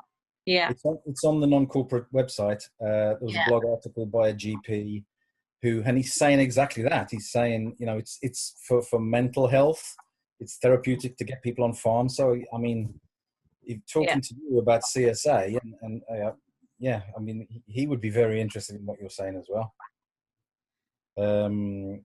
yeah 0.44 0.70
it's 0.70 0.84
on, 0.84 0.98
it's 1.06 1.24
on 1.24 1.40
the 1.40 1.46
non-corporate 1.46 2.12
website 2.12 2.64
uh, 2.82 3.14
there 3.14 3.18
was 3.20 3.34
yeah. 3.34 3.46
a 3.46 3.48
blog 3.48 3.64
article 3.64 4.06
by 4.06 4.28
a 4.28 4.34
GP 4.34 5.04
who 5.62 5.82
and 5.86 5.96
he's 5.96 6.14
saying 6.14 6.40
exactly 6.40 6.82
that 6.82 7.10
he's 7.10 7.30
saying 7.30 7.76
you 7.78 7.86
know 7.86 7.96
it's 7.96 8.18
it's 8.22 8.56
for 8.66 8.82
for 8.82 8.98
mental 8.98 9.46
health 9.46 9.96
it's 10.44 10.58
therapeutic 10.58 11.16
to 11.16 11.24
get 11.24 11.42
people 11.42 11.64
on 11.64 11.72
farms 11.72 12.16
so 12.16 12.38
i 12.54 12.58
mean 12.58 12.92
talking 13.90 14.08
yeah. 14.08 14.20
to 14.20 14.34
you 14.34 14.58
about 14.58 14.82
csa 14.82 15.58
and, 15.62 15.74
and 15.82 16.02
uh, 16.12 16.32
yeah 16.78 17.00
i 17.16 17.20
mean 17.20 17.46
he 17.66 17.86
would 17.86 18.00
be 18.00 18.10
very 18.10 18.40
interested 18.40 18.76
in 18.76 18.84
what 18.84 18.98
you're 19.00 19.08
saying 19.08 19.36
as 19.36 19.48
well 19.48 19.74
um 21.18 22.00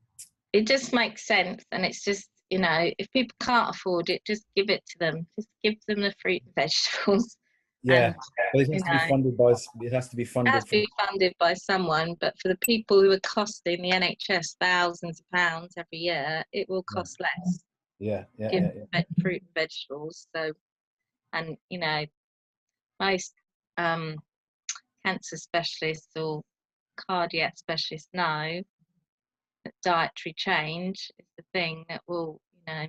it 0.54 0.66
just 0.66 0.94
makes 0.94 1.28
sense 1.28 1.64
and 1.72 1.86
it's 1.86 2.04
just 2.04 2.30
you 2.50 2.60
know 2.60 2.90
if 2.98 3.12
people 3.12 3.36
can't 3.42 3.76
afford 3.76 4.10
it 4.10 4.22
just 4.26 4.46
give 4.56 4.70
it 4.70 4.84
to 4.88 4.98
them 5.00 5.28
just 5.38 5.50
give 5.64 5.76
them 5.88 6.02
the 6.02 6.14
fruit 6.22 6.42
and 6.46 6.56
vegetables 6.64 7.38
yeah, 7.82 8.08
and, 8.08 8.16
but 8.54 8.62
it 8.62 8.74
has 8.74 8.82
to 8.84 8.88
know, 8.88 9.00
be 9.00 9.10
funded 9.10 9.38
by. 9.38 9.54
It 9.82 9.94
has 9.94 10.10
to 10.10 10.16
be 10.18 10.26
funded. 10.26 10.52
It 10.52 10.56
has 10.56 10.64
to 10.66 10.72
be 10.72 10.88
funded 11.00 11.34
by 11.40 11.54
someone, 11.54 12.16
but 12.20 12.34
for 12.42 12.50
the 12.50 12.58
people 12.58 13.02
who 13.02 13.10
are 13.12 13.20
costing 13.22 13.82
the 13.82 13.92
NHS 13.92 14.56
thousands 14.60 15.22
of 15.22 15.26
pounds 15.34 15.74
every 15.78 16.00
year, 16.00 16.44
it 16.52 16.68
will 16.68 16.84
cost 16.84 17.18
less. 17.22 17.64
Yeah, 18.00 18.24
yeah, 18.38 18.50
yeah, 18.52 18.72
yeah. 18.94 19.02
Fruit 19.22 19.42
and 19.42 19.54
vegetables. 19.54 20.28
So, 20.36 20.54
and 21.34 21.58
you 21.70 21.80
know, 21.80 22.06
most 23.00 23.34
um, 23.78 24.16
cancer 25.06 25.38
specialists 25.38 26.16
or 26.16 26.42
cardiac 27.10 27.58
specialists 27.58 28.10
know 28.14 28.62
that 29.66 29.74
dietary 29.84 30.34
change 30.38 31.12
is 31.20 31.28
the 31.38 31.44
thing 31.54 31.86
that 31.90 32.02
will, 32.08 32.40
you 32.54 32.74
know, 32.74 32.88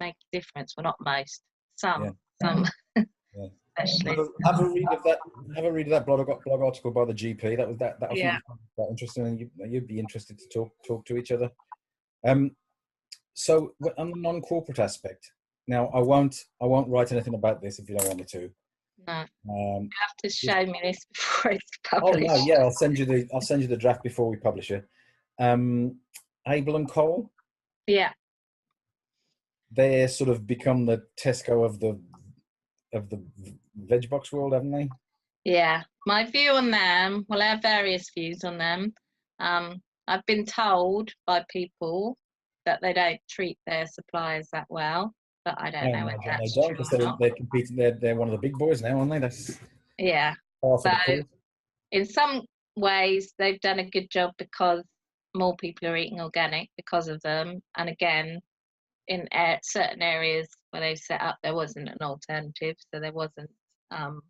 make 0.00 0.14
a 0.14 0.36
difference. 0.36 0.74
Well, 0.76 0.84
not 0.84 0.96
most. 1.00 1.42
Some. 1.76 2.04
Yeah 2.04 2.10
some 2.42 2.64
yeah. 2.96 3.46
Have 3.78 4.18
a, 4.18 4.26
have 4.44 4.60
a, 4.60 4.68
read 4.68 4.88
of 4.92 5.02
that. 5.04 5.18
Have 5.56 5.64
a 5.64 5.72
read 5.72 5.86
of 5.86 5.90
that 5.92 6.06
blog, 6.06 6.26
blog 6.26 6.60
article 6.60 6.90
by 6.90 7.06
the 7.06 7.14
GP. 7.14 7.56
That 7.56 7.68
was 7.68 7.78
that. 7.78 7.98
That 8.00 8.10
was 8.10 8.18
yeah. 8.18 8.38
quite 8.76 8.90
interesting, 8.90 9.26
and 9.26 9.40
you, 9.40 9.50
would 9.58 9.86
be 9.86 9.98
interested 9.98 10.38
to 10.38 10.48
talk 10.48 10.70
talk 10.86 11.06
to 11.06 11.16
each 11.16 11.32
other. 11.32 11.50
Um, 12.26 12.50
so 13.34 13.74
on 13.98 14.10
the 14.10 14.16
non-corporate 14.16 14.78
aspect, 14.78 15.32
now 15.66 15.88
I 15.94 16.00
won't 16.00 16.36
I 16.60 16.66
won't 16.66 16.88
write 16.88 17.12
anything 17.12 17.34
about 17.34 17.62
this 17.62 17.78
if 17.78 17.88
you 17.88 17.96
don't 17.96 18.06
want 18.08 18.18
me 18.20 18.24
to. 18.30 18.50
No. 19.06 19.14
Um, 19.14 19.82
you 19.82 19.90
have 20.00 20.16
to 20.22 20.30
show 20.30 20.64
me 20.66 20.78
this 20.82 21.04
before 21.14 21.52
it's 21.52 21.78
published. 21.84 22.30
Oh 22.30 22.36
no, 22.36 22.44
yeah, 22.46 22.60
I'll 22.60 22.70
send 22.70 22.98
you 22.98 23.04
the 23.04 23.28
I'll 23.32 23.40
send 23.40 23.62
you 23.62 23.68
the 23.68 23.76
draft 23.76 24.02
before 24.02 24.28
we 24.28 24.36
publish 24.36 24.70
it. 24.70 24.84
Um, 25.40 25.96
Abel 26.46 26.76
and 26.76 26.88
Cole. 26.88 27.30
Yeah. 27.86 28.12
they're 29.72 30.06
sort 30.08 30.30
of 30.30 30.46
become 30.46 30.86
the 30.86 31.02
Tesco 31.18 31.64
of 31.64 31.80
the 31.80 32.00
of 32.92 33.08
the 33.10 33.22
veg 33.76 34.08
box 34.08 34.32
world, 34.32 34.52
haven't 34.52 34.70
they? 34.70 34.88
Yeah, 35.44 35.82
my 36.06 36.24
view 36.30 36.52
on 36.52 36.70
them. 36.70 37.24
Well, 37.28 37.42
I 37.42 37.46
have 37.46 37.62
various 37.62 38.10
views 38.16 38.44
on 38.44 38.58
them. 38.58 38.92
Um, 39.40 39.80
I've 40.06 40.24
been 40.26 40.44
told 40.44 41.10
by 41.26 41.44
people 41.48 42.16
that 42.66 42.80
they 42.82 42.92
don't 42.92 43.20
treat 43.28 43.58
their 43.66 43.86
suppliers 43.86 44.48
that 44.52 44.66
well, 44.68 45.12
but 45.44 45.54
I 45.58 45.70
don't 45.70 45.92
know 45.92 46.04
whether 46.06 46.16
imagine 46.22 46.30
that's 46.38 46.54
they 46.54 46.60
don't 46.60 46.68
true 46.68 46.76
because 46.78 46.92
or 46.94 46.98
they're, 46.98 47.14
they're 47.20 47.36
competing. 47.36 47.76
They're, 47.76 47.92
they're 47.92 48.16
one 48.16 48.28
of 48.28 48.32
the 48.32 48.38
big 48.38 48.58
boys 48.58 48.82
now, 48.82 48.98
aren't 48.98 49.10
they? 49.10 49.18
That's 49.18 49.58
Yeah, 49.98 50.34
half 50.62 50.72
of 50.78 50.82
the 50.84 50.98
So- 51.06 51.22
in 51.92 52.06
some 52.06 52.42
ways 52.76 53.34
they've 53.38 53.60
done 53.60 53.78
a 53.80 53.90
good 53.90 54.08
job 54.10 54.32
because 54.38 54.82
more 55.34 55.54
people 55.56 55.88
are 55.88 55.96
eating 55.96 56.20
organic 56.20 56.70
because 56.76 57.08
of 57.08 57.20
them. 57.22 57.62
And 57.76 57.88
again 57.88 58.40
in 59.08 59.28
certain 59.62 60.00
areas 60.00 60.48
where 60.70 60.80
they 60.80 60.94
set 60.94 61.20
up 61.20 61.36
there 61.42 61.54
wasn't 61.54 61.88
an 61.88 61.98
alternative. 62.00 62.76
So 62.92 63.00
there 63.00 63.12
wasn't 63.12 63.50
um 63.90 64.22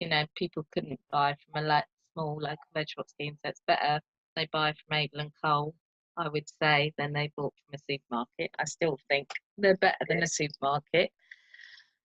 you 0.00 0.08
know 0.08 0.24
people 0.36 0.66
couldn't 0.72 1.00
buy 1.10 1.34
from 1.52 1.64
a 1.64 1.66
like 1.66 1.84
small 2.12 2.36
local 2.38 2.58
vegetable 2.74 3.06
scheme. 3.08 3.36
So 3.44 3.50
it's 3.50 3.62
better 3.66 4.00
they 4.36 4.48
buy 4.52 4.72
from 4.72 4.96
Abel 4.98 5.20
and 5.20 5.30
Cole 5.42 5.74
I 6.16 6.28
would 6.28 6.48
say 6.62 6.92
than 6.98 7.12
they 7.12 7.30
bought 7.36 7.54
from 7.66 7.74
a 7.74 7.92
supermarket. 7.92 8.50
I 8.58 8.64
still 8.64 8.98
think 9.08 9.28
they're 9.58 9.76
better 9.76 10.04
than 10.08 10.22
a 10.22 10.28
supermarket. 10.28 11.10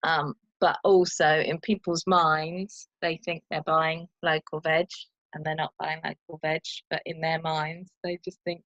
Um 0.04 0.36
but 0.60 0.78
also 0.84 1.39
in 1.39 1.60
people's 1.60 2.06
minds 2.06 2.88
they 3.01 3.20
think 3.25 3.44
they're 3.50 3.63
buying 3.63 4.08
local 4.24 4.60
veg 4.60 4.88
and 5.34 5.46
they're 5.46 5.56
not 5.56 5.74
buying 5.80 6.01
local 6.04 6.39
veg 6.42 6.62
but 6.89 7.01
in 7.06 7.22
their 7.22 7.42
minds 7.42 7.92
they 8.04 8.20
just 8.24 8.39
think 8.44 8.62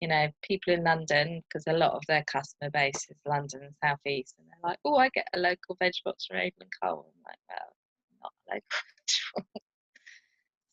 you 0.00 0.08
know 0.08 0.28
people 0.42 0.72
in 0.72 0.82
london 0.82 1.42
because 1.48 1.64
a 1.66 1.76
lot 1.76 1.92
of 1.92 2.02
their 2.08 2.24
customer 2.24 2.70
base 2.70 3.06
is 3.10 3.16
london 3.26 3.60
and 3.62 3.74
south 3.82 3.98
east 4.06 4.34
and 4.38 4.46
they're 4.48 4.70
like 4.70 4.78
oh 4.84 4.96
i 4.96 5.08
get 5.10 5.26
a 5.34 5.38
local 5.38 5.76
veg 5.78 5.92
box 6.04 6.26
from 6.26 6.38
Abel 6.38 6.56
and 6.60 6.70
Cole. 6.82 7.06
i'm 7.06 7.22
like 7.26 7.38
well 7.48 7.74
not 8.22 8.32
a 8.48 8.54
local 8.54 9.62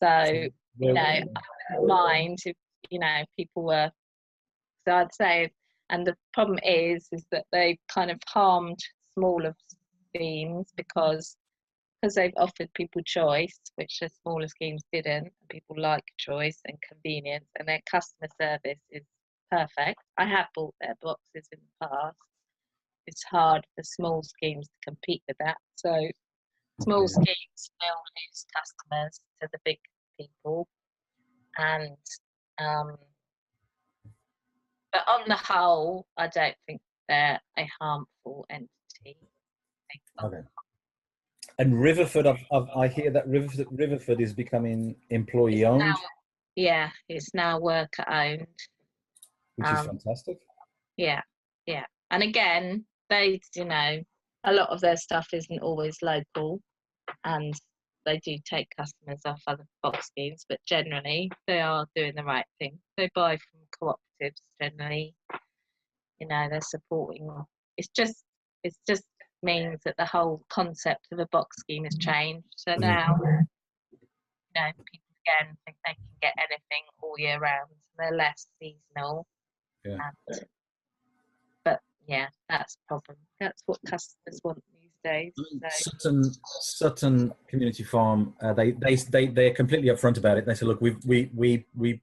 veg 0.00 0.50
so 0.50 0.50
you 0.80 0.92
know, 0.92 1.20
mind 1.86 2.38
if 2.44 2.56
you 2.90 2.98
know 2.98 3.24
people 3.36 3.64
were. 3.64 3.90
So 4.86 4.94
I'd 4.94 5.14
say, 5.14 5.50
and 5.90 6.06
the 6.06 6.16
problem 6.32 6.58
is, 6.64 7.08
is 7.12 7.24
that 7.30 7.46
they 7.52 7.78
kind 7.92 8.10
of 8.10 8.18
harmed 8.28 8.78
smaller 9.14 9.54
schemes 10.14 10.72
because 10.76 11.36
because 12.00 12.14
they've 12.14 12.32
offered 12.36 12.72
people 12.74 13.02
choice, 13.04 13.58
which 13.74 13.98
the 14.00 14.08
smaller 14.22 14.46
schemes 14.46 14.82
didn't. 14.92 15.24
And 15.24 15.48
people 15.50 15.76
like 15.78 16.04
choice 16.16 16.60
and 16.66 16.78
convenience, 16.88 17.48
and 17.58 17.66
their 17.66 17.80
customer 17.90 18.28
service 18.40 18.80
is 18.90 19.02
perfect. 19.50 20.00
I 20.16 20.26
have 20.26 20.46
bought 20.54 20.74
their 20.80 20.94
boxes 21.02 21.48
in 21.52 21.58
the 21.58 21.86
past. 21.86 22.16
It's 23.06 23.24
hard 23.24 23.66
for 23.74 23.82
small 23.82 24.22
schemes 24.22 24.66
to 24.66 24.90
compete 24.90 25.22
with 25.26 25.38
that. 25.40 25.56
So 25.76 26.08
small 26.80 27.08
schemes 27.08 27.28
still 27.56 28.00
lose 28.16 28.46
customers 28.54 29.20
to 29.40 29.48
the 29.52 29.58
big 29.64 29.78
people 30.20 30.68
and 31.56 31.96
um, 32.60 32.96
but 34.92 35.02
on 35.06 35.20
the 35.28 35.36
whole 35.36 36.06
i 36.16 36.26
don't 36.28 36.56
think 36.66 36.80
they're 37.08 37.40
a 37.58 37.68
harmful 37.80 38.46
entity. 38.50 39.18
Okay. 40.22 40.40
And 41.58 41.72
Riverford, 41.74 42.26
I've, 42.26 42.44
I've, 42.52 42.68
I 42.76 42.88
hear 42.88 43.10
that 43.10 43.26
Riverford, 43.26 43.66
Riverford 43.72 44.20
is 44.20 44.32
becoming 44.32 44.94
employee 45.10 45.64
owned, 45.64 45.80
now, 45.80 45.96
yeah 46.54 46.90
it's 47.08 47.34
now 47.34 47.58
worker 47.58 48.04
owned. 48.08 48.46
Which 49.56 49.68
is 49.68 49.78
um, 49.78 49.86
fantastic. 49.86 50.38
yeah 50.96 51.22
yeah. 51.66 51.84
And 52.10 52.22
again 52.22 52.84
they 53.10 53.40
you 53.56 53.64
know 53.64 54.00
a 54.44 54.52
lot 54.52 54.70
of 54.70 54.80
their 54.80 54.96
stuff 54.96 55.28
isn't 55.32 55.60
always 55.60 55.96
local. 56.02 56.60
And 57.24 57.54
they 58.08 58.18
do 58.24 58.38
take 58.44 58.68
customers 58.76 59.20
off 59.26 59.42
other 59.46 59.66
box 59.82 60.06
schemes 60.06 60.46
but 60.48 60.58
generally 60.66 61.30
they 61.46 61.60
are 61.60 61.86
doing 61.94 62.14
the 62.16 62.24
right 62.24 62.46
thing. 62.58 62.78
They 62.96 63.10
buy 63.14 63.36
from 63.36 63.60
cooperatives 64.20 64.40
generally. 64.60 65.14
You 66.18 66.26
know 66.28 66.48
they're 66.50 66.60
supporting. 66.62 67.28
It's 67.76 67.88
just 67.94 68.24
it's 68.64 68.78
just 68.88 69.04
means 69.42 69.80
that 69.84 69.94
the 69.98 70.06
whole 70.06 70.42
concept 70.48 71.06
of 71.12 71.18
a 71.18 71.26
box 71.30 71.58
scheme 71.58 71.84
has 71.84 71.96
changed. 71.98 72.46
So 72.56 72.72
Mhm. 72.72 72.80
now 72.80 73.18
you 73.92 73.98
know 74.56 74.70
people 74.90 75.14
again 75.26 75.56
think 75.66 75.76
they 75.86 75.94
can 75.94 76.04
get 76.22 76.34
anything 76.38 76.84
all 77.02 77.18
year 77.18 77.38
round. 77.38 77.70
They're 77.98 78.16
less 78.16 78.46
seasonal. 78.58 79.26
Yeah. 79.84 80.10
and, 80.28 80.40
but 81.64 81.80
yeah 82.06 82.28
that's 82.48 82.74
the 82.76 82.80
problem. 82.88 83.18
That's 83.38 83.62
what 83.66 83.78
customers 83.86 84.40
want 84.42 84.64
days 85.04 85.32
so 85.36 85.90
Sutton 85.90 86.24
Sutton 86.60 87.32
Community 87.48 87.84
Farm, 87.84 88.34
uh, 88.42 88.52
they 88.52 88.72
they 88.72 88.96
they 88.96 89.26
they're 89.26 89.54
completely 89.54 89.88
upfront 89.88 90.18
about 90.18 90.38
it. 90.38 90.46
They 90.46 90.54
say, 90.54 90.66
look, 90.66 90.80
we 90.80 90.96
we 91.06 91.30
we 91.34 91.66
we 91.76 92.00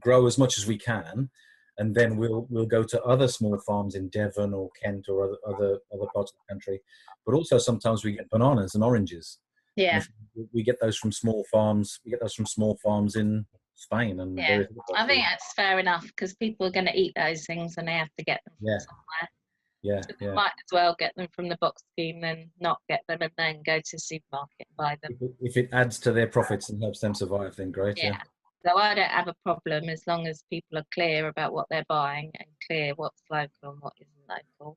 grow 0.00 0.26
as 0.26 0.38
much 0.38 0.58
as 0.58 0.66
we 0.66 0.78
can, 0.78 1.30
and 1.78 1.94
then 1.94 2.16
we'll 2.16 2.46
we'll 2.50 2.66
go 2.66 2.82
to 2.82 3.02
other 3.02 3.28
small 3.28 3.58
farms 3.66 3.94
in 3.94 4.08
Devon 4.08 4.54
or 4.54 4.70
Kent 4.82 5.06
or 5.08 5.24
other 5.24 5.36
other 5.46 5.78
other 5.92 6.06
parts 6.14 6.32
of 6.32 6.38
the 6.38 6.52
country. 6.52 6.80
But 7.26 7.34
also 7.34 7.58
sometimes 7.58 8.04
we 8.04 8.12
get 8.12 8.30
bananas 8.30 8.74
and 8.74 8.84
oranges. 8.84 9.38
Yeah 9.76 10.02
we 10.52 10.62
get 10.62 10.80
those 10.80 10.96
from 10.96 11.12
small 11.12 11.44
farms. 11.50 12.00
We 12.04 12.10
get 12.10 12.20
those 12.20 12.34
from 12.34 12.46
small 12.46 12.78
farms 12.82 13.16
in 13.16 13.46
Spain 13.74 14.20
and 14.20 14.36
Yeah, 14.36 14.64
I 14.94 15.06
think 15.06 15.24
that's 15.28 15.52
fair 15.54 15.78
enough 15.78 16.06
because 16.06 16.34
people 16.34 16.66
are 16.66 16.70
going 16.70 16.86
to 16.86 16.98
eat 16.98 17.12
those 17.16 17.46
things 17.46 17.76
and 17.78 17.86
they 17.86 17.92
have 17.92 18.10
to 18.18 18.24
get 18.24 18.40
them 18.44 18.54
Yeah. 18.60 18.78
somewhere. 18.78 19.30
Yeah, 19.82 20.00
So 20.02 20.10
yeah. 20.20 20.32
might 20.32 20.46
as 20.46 20.72
well 20.72 20.96
get 20.98 21.14
them 21.16 21.28
from 21.32 21.48
the 21.48 21.56
box 21.60 21.82
scheme 21.92 22.20
than 22.20 22.50
not 22.60 22.78
get 22.88 23.00
them 23.08 23.18
and 23.20 23.32
then 23.38 23.62
go 23.64 23.78
to 23.78 23.90
the 23.92 23.98
supermarket 23.98 24.66
and 24.68 24.76
buy 24.76 24.96
them. 25.02 25.12
If 25.20 25.22
it, 25.22 25.34
if 25.40 25.56
it 25.56 25.68
adds 25.72 25.98
to 26.00 26.12
their 26.12 26.26
profits 26.26 26.68
and 26.68 26.82
helps 26.82 27.00
them 27.00 27.14
survive, 27.14 27.56
then 27.56 27.70
great. 27.70 27.98
Yeah. 27.98 28.10
Yeah. 28.10 28.20
So 28.66 28.76
I 28.76 28.94
don't 28.94 29.10
have 29.10 29.28
a 29.28 29.36
problem 29.44 29.88
as 29.88 30.02
long 30.06 30.26
as 30.26 30.42
people 30.50 30.78
are 30.78 30.86
clear 30.92 31.28
about 31.28 31.52
what 31.52 31.66
they're 31.70 31.86
buying 31.88 32.32
and 32.38 32.48
clear 32.66 32.92
what's 32.96 33.22
local 33.30 33.50
and 33.62 33.80
what 33.80 33.92
isn't 34.00 34.44
local. 34.58 34.76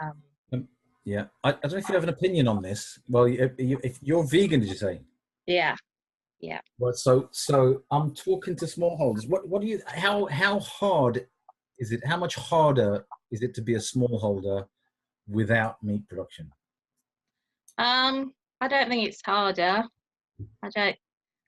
Um, 0.00 0.68
Yeah, 1.04 1.24
I, 1.42 1.50
I 1.50 1.52
don't 1.52 1.72
know 1.72 1.78
if 1.78 1.88
you 1.88 1.94
have 1.94 2.04
an 2.04 2.10
opinion 2.10 2.48
on 2.48 2.62
this. 2.62 2.98
Well, 3.08 3.26
you, 3.26 3.50
you, 3.58 3.80
if 3.82 3.98
you're 4.02 4.24
vegan, 4.24 4.60
did 4.60 4.68
you 4.68 4.76
say? 4.76 5.00
Yeah, 5.46 5.74
yeah, 6.42 6.60
Well, 6.76 6.92
so 6.92 7.28
so 7.30 7.82
I'm 7.92 8.12
talking 8.14 8.56
to 8.56 8.64
smallholders. 8.64 9.28
What 9.28 9.48
what 9.48 9.62
do 9.62 9.68
you? 9.68 9.80
How 9.86 10.26
how 10.26 10.58
hard 10.58 11.28
is 11.82 11.90
it? 11.92 12.00
How 12.06 12.16
much 12.16 12.36
harder 12.36 13.04
is 13.32 13.42
it 13.42 13.52
to 13.54 13.60
be 13.62 13.74
a 13.74 13.78
smallholder 13.78 14.64
without 15.28 15.82
meat 15.82 16.08
production? 16.08 16.50
Um, 17.78 18.32
I 18.60 18.68
don't 18.68 18.88
think 18.88 19.06
it's 19.08 19.20
harder. 19.24 19.82
I 20.62 20.68
don't. 20.74 20.96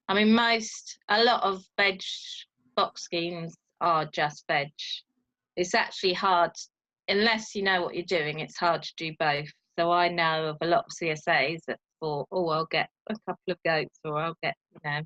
I 0.08 0.14
mean, 0.14 0.32
most 0.34 0.98
a 1.08 1.22
lot 1.22 1.42
of 1.44 1.62
veg 1.78 2.02
box 2.76 3.02
schemes 3.04 3.54
are 3.80 4.04
just 4.06 4.44
veg. 4.48 4.70
It's 5.56 5.74
actually 5.74 6.14
hard 6.14 6.50
unless 7.08 7.54
you 7.54 7.62
know 7.62 7.82
what 7.82 7.94
you're 7.94 8.04
doing. 8.18 8.40
It's 8.40 8.58
hard 8.58 8.82
to 8.82 8.92
do 8.96 9.12
both. 9.18 9.46
So 9.78 9.90
I 9.92 10.08
know 10.08 10.46
of 10.46 10.56
a 10.60 10.66
lot 10.66 10.84
of 10.86 10.92
CSAs 11.00 11.60
that 11.68 11.78
thought, 12.00 12.26
oh, 12.32 12.48
I'll 12.48 12.66
get 12.66 12.88
a 13.08 13.14
couple 13.26 13.52
of 13.52 13.58
goats 13.64 13.98
or 14.04 14.18
I'll 14.18 14.36
get, 14.42 14.54
you 14.72 14.80
know, 14.84 15.00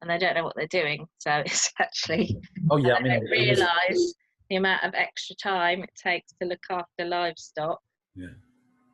and 0.00 0.10
they 0.10 0.18
don't 0.18 0.34
know 0.34 0.44
what 0.44 0.54
they're 0.56 0.66
doing. 0.82 1.06
So 1.18 1.30
it's 1.46 1.70
actually 1.80 2.36
Oh 2.70 2.76
yeah, 2.78 2.94
I 2.94 3.02
mean, 3.02 3.24
they 3.30 3.36
it 3.38 3.48
is- 3.52 3.58
don't 3.60 3.68
realise 3.88 4.14
the 4.50 4.56
amount 4.56 4.84
of 4.84 4.94
extra 4.94 5.34
time 5.36 5.82
it 5.82 5.90
takes 5.94 6.32
to 6.40 6.46
look 6.48 6.64
after 6.70 7.04
livestock 7.04 7.80
Yeah. 8.14 8.34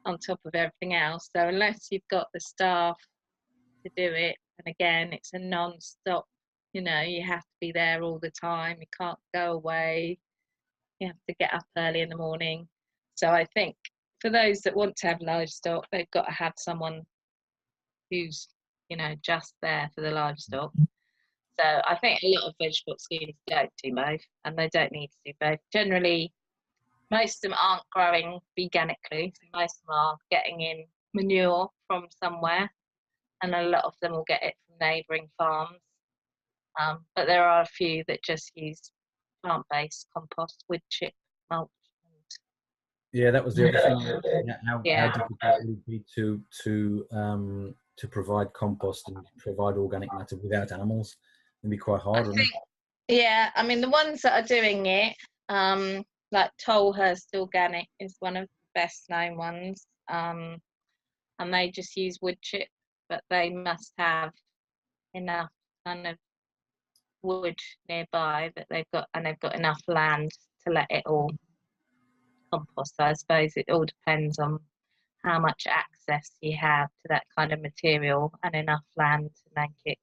on 0.05 0.19
top 0.19 0.41
of 0.45 0.55
everything 0.55 0.95
else. 0.95 1.29
So 1.35 1.49
unless 1.49 1.89
you've 1.91 2.07
got 2.09 2.29
the 2.33 2.41
staff 2.41 2.97
to 3.85 3.91
do 3.97 4.13
it, 4.13 4.37
and 4.59 4.75
again, 4.75 5.13
it's 5.13 5.33
a 5.33 5.39
non-stop. 5.39 6.27
You 6.73 6.83
know, 6.83 7.01
you 7.01 7.23
have 7.25 7.43
to 7.43 7.57
be 7.61 7.73
there 7.73 8.03
all 8.03 8.19
the 8.21 8.31
time. 8.31 8.79
You 8.81 8.87
can't 8.97 9.19
go 9.35 9.53
away. 9.53 10.19
You 11.01 11.09
have 11.09 11.17
to 11.29 11.35
get 11.41 11.53
up 11.53 11.67
early 11.77 12.01
in 12.01 12.09
the 12.09 12.17
morning. 12.17 12.69
So 13.17 13.29
I 13.31 13.45
think 13.55 13.77
for 14.21 14.31
those 14.31 14.61
that 14.61 14.77
want 14.77 14.97
to 14.97 15.09
have 15.09 15.21
livestock, 15.21 15.87
they've 15.91 16.11
got 16.11 16.27
to 16.27 16.33
have 16.33 16.53
someone 16.57 17.03
who's, 18.11 18.49
you 18.89 18.97
know, 18.97 19.15
just 19.23 19.55
there 19.63 19.91
for 19.95 20.03
the 20.03 20.11
livestock. 20.11 20.73
So 21.61 21.83
I 21.87 21.97
think 21.97 22.21
a 22.23 22.29
lot 22.29 22.49
of 22.49 22.55
vegetable 22.61 22.97
schemes 22.99 23.35
don't 23.47 23.71
do 23.83 23.95
both, 23.95 24.21
and 24.45 24.57
they 24.57 24.69
don't 24.73 24.93
need 24.93 25.09
to 25.09 25.19
do 25.27 25.33
both. 25.41 25.59
Generally, 25.73 26.33
most 27.11 27.45
of 27.45 27.51
them 27.51 27.59
aren't 27.61 27.83
growing 27.91 28.39
veganically. 28.59 29.33
So 29.35 29.47
most 29.55 29.81
of 29.83 29.87
them 29.89 29.95
are 29.95 30.17
getting 30.31 30.61
in 30.61 30.85
manure 31.13 31.69
from 31.87 32.07
somewhere, 32.23 32.71
and 33.43 33.55
a 33.55 33.63
lot 33.63 33.85
of 33.85 33.95
them 34.01 34.13
will 34.13 34.25
get 34.27 34.43
it 34.43 34.55
from 34.67 34.77
neighbouring 34.81 35.29
farms. 35.37 35.79
Um, 36.81 37.05
but 37.15 37.27
there 37.27 37.45
are 37.45 37.63
a 37.63 37.67
few 37.67 38.05
that 38.09 38.23
just 38.23 38.53
use 38.55 38.93
plant-based 39.45 40.07
compost, 40.17 40.65
wood 40.69 40.81
chip 40.89 41.13
mulch. 41.51 41.69
Yeah, 43.13 43.33
that 43.33 43.45
was 43.45 43.57
the 43.57 43.69
other 43.69 43.81
thing. 43.81 44.45
Yeah, 44.47 44.57
How, 44.67 44.83
Yeah. 44.85 45.09
how 45.09 45.19
difficult 45.19 45.63
it 45.63 45.67
would 45.67 45.85
be 45.85 46.05
to 46.15 46.41
to 46.63 47.07
um 47.11 47.75
to 47.97 48.09
provide 48.09 48.53
compost 48.53 49.09
and 49.09 49.19
provide 49.39 49.75
organic 49.77 50.13
matter 50.15 50.37
without 50.37 50.73
animals? 50.73 51.17
It'd 51.63 51.71
be 51.71 51.77
quite 51.77 52.01
hard. 52.01 52.27
I 52.27 52.33
think, 52.33 52.49
yeah, 53.09 53.51
I 53.55 53.63
mean 53.63 53.81
the 53.81 53.91
ones 53.91 54.23
that 54.23 54.43
are 54.43 54.47
doing 54.47 54.87
it, 54.87 55.15
um, 55.49 56.03
like 56.33 56.51
Tolhurst 56.65 57.35
Organic 57.35 57.87
is 57.99 58.17
one 58.21 58.37
of 58.37 58.45
the 58.45 58.81
best 58.81 59.05
known 59.11 59.37
ones. 59.37 59.87
Um, 60.09 60.59
and 61.39 61.53
they 61.53 61.71
just 61.71 61.97
use 61.97 62.19
wood 62.21 62.37
chip, 62.43 62.69
but 63.09 63.23
they 63.31 63.51
must 63.51 63.93
have 63.99 64.31
enough 65.15 65.49
kind 65.87 66.07
of 66.07 66.17
wood 67.23 67.57
nearby 67.89 68.53
that 68.57 68.67
they've 68.71 68.91
got, 68.93 69.09
and 69.15 69.25
they've 69.25 69.41
got 69.41 69.55
enough 69.55 69.81
land 69.89 70.31
to 70.67 70.73
let 70.73 70.87
it 70.91 71.03
all 71.07 71.31
compost. 72.53 72.97
So 72.97 73.05
I 73.05 73.13
suppose 73.15 73.53
it 73.57 73.71
all 73.71 73.85
depends 73.85 74.39
on 74.39 74.59
how 75.25 75.39
much 75.39 75.67
access 75.67 76.31
you 76.41 76.57
have 76.57 76.89
to 76.89 77.09
that 77.09 77.25
kind 77.37 77.53
of 77.53 77.61
material 77.61 78.33
and 78.43 78.55
enough 78.55 78.85
land 78.97 79.31
to 79.31 79.51
make 79.57 79.71
it. 79.85 79.99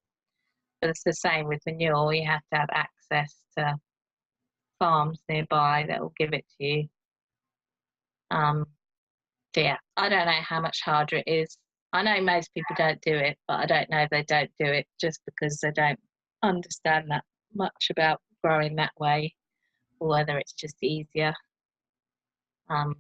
But 0.82 0.92
it's 0.92 1.04
the 1.04 1.14
same 1.14 1.48
with 1.48 1.62
manure, 1.66 2.14
you 2.14 2.26
have 2.26 2.44
to 2.54 2.60
have 2.60 2.70
access 2.72 3.36
to 3.58 3.76
farms 4.80 5.24
nearby 5.28 5.86
that 5.88 6.00
will 6.00 6.14
give 6.18 6.34
it 6.34 6.46
to 6.58 6.66
you. 6.66 6.88
Um, 8.30 8.66
so 9.56 9.62
yeah, 9.62 9.78
I 9.96 10.10
don't 10.10 10.26
know 10.26 10.42
how 10.42 10.62
much 10.62 10.82
harder 10.84 11.18
it 11.18 11.28
is. 11.28 11.58
I 11.94 12.04
know 12.04 12.22
most 12.22 12.54
people 12.54 12.76
don't 12.78 13.02
do 13.02 13.16
it, 13.16 13.38
but 13.48 13.60
I 13.60 13.66
don't 13.66 13.90
know 13.90 14.00
if 14.00 14.10
they 14.10 14.24
don't 14.24 14.52
do 14.60 14.66
it 14.66 14.86
just 15.00 15.22
because 15.26 15.60
they 15.60 15.72
don't 15.72 16.00
understand 16.44 17.10
that 17.10 17.24
much 17.56 17.88
about 17.90 18.22
growing 18.44 18.76
that 18.76 18.92
way, 19.00 19.34
or 20.00 20.10
whether 20.10 20.38
it's 20.38 20.54
just 20.54 20.76
easier. 20.84 21.34
Um, 22.70 22.96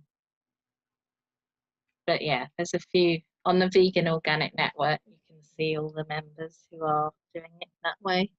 but 2.07 2.22
yeah, 2.22 2.48
there's 2.57 2.74
a 2.74 2.79
few 2.79 3.19
on 3.46 3.60
the 3.60 3.69
Vegan 3.72 4.07
Organic 4.07 4.55
Network. 4.57 5.00
You 5.05 5.16
see 5.57 5.77
all 5.77 5.89
the 5.89 6.05
members 6.07 6.65
who 6.71 6.83
are 6.83 7.11
doing 7.33 7.51
it 7.61 7.69
that 7.83 7.95
way. 8.01 8.31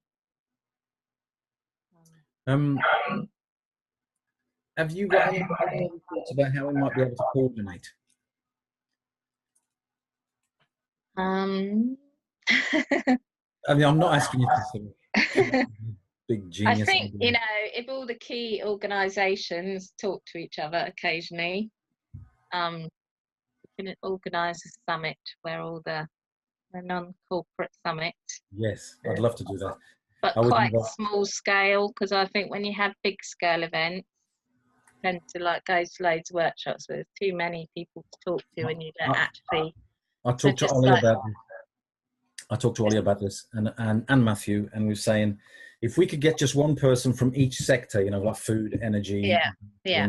Um, 2.47 2.79
have 4.77 4.91
you 4.91 5.07
got 5.07 5.27
any 5.27 5.39
thoughts 6.09 6.31
about 6.31 6.55
how 6.55 6.67
we 6.67 6.79
might 6.79 6.95
be 6.95 7.01
able 7.01 7.15
to 7.15 7.23
coordinate? 7.33 7.87
Um, 11.17 11.97
I 13.67 13.73
mean, 13.73 13.83
I'm 13.83 13.99
not 13.99 14.15
asking 14.15 14.41
you 14.41 14.47
to 14.47 15.65
big 16.29 16.43
I 16.45 16.49
genius. 16.49 16.85
think 16.87 17.13
you 17.19 17.31
know 17.31 17.39
if 17.73 17.89
all 17.89 18.05
the 18.05 18.15
key 18.15 18.61
organisations 18.63 19.93
talk 19.99 20.23
to 20.27 20.37
each 20.37 20.59
other 20.59 20.85
occasionally, 20.87 21.69
um, 22.53 22.87
we 23.77 23.85
can 23.85 23.95
organise 24.01 24.61
a 24.65 24.91
summit 24.91 25.17
where 25.41 25.61
all 25.61 25.81
the 25.85 26.07
the 26.73 26.81
non-corporate 26.81 27.71
summit, 27.85 28.13
Yes, 28.55 28.97
I'd 29.09 29.19
love 29.19 29.35
to 29.35 29.43
do 29.43 29.57
that. 29.57 29.75
but 30.21 30.37
I 30.37 30.47
quite 30.47 30.71
small 30.95 31.25
scale 31.25 31.89
because 31.89 32.11
I 32.11 32.25
think 32.27 32.51
when 32.51 32.63
you 32.65 32.73
have 32.73 32.93
big 33.03 33.23
scale 33.23 33.63
events, 33.63 34.07
tend 35.03 35.21
to 35.33 35.41
like 35.41 35.63
go 35.65 35.81
to 35.83 36.03
loads 36.03 36.29
of 36.29 36.35
workshops 36.35 36.89
where 36.89 36.97
there's 36.97 37.07
too 37.21 37.35
many 37.35 37.69
people 37.75 38.03
to 38.11 38.17
talk 38.31 38.41
to 38.57 38.67
and 38.67 38.83
you 38.83 38.91
don't 38.99 39.15
I- 39.15 39.19
actually. 39.19 39.73
I 40.25 40.33
talked 40.33 40.59
to 40.59 40.67
Ollie 40.69 40.89
like- 40.89 41.03
about 41.03 41.23
this. 41.25 41.35
I 42.51 42.55
talked 42.55 42.77
to 42.77 42.85
Ollie 42.85 42.97
about 42.97 43.19
this 43.19 43.45
and, 43.53 43.71
and, 43.77 44.03
and 44.09 44.25
Matthew, 44.25 44.69
and 44.73 44.83
we 44.83 44.89
were 44.89 44.95
saying 44.95 45.37
if 45.81 45.97
we 45.97 46.05
could 46.07 46.19
get 46.19 46.37
just 46.37 46.55
one 46.55 46.75
person 46.75 47.13
from 47.13 47.31
each 47.35 47.55
sector, 47.57 48.01
you 48.03 48.09
know, 48.09 48.19
like 48.21 48.35
food, 48.37 48.77
energy, 48.81 49.21
Yeah, 49.21 49.51
yeah. 49.85 50.07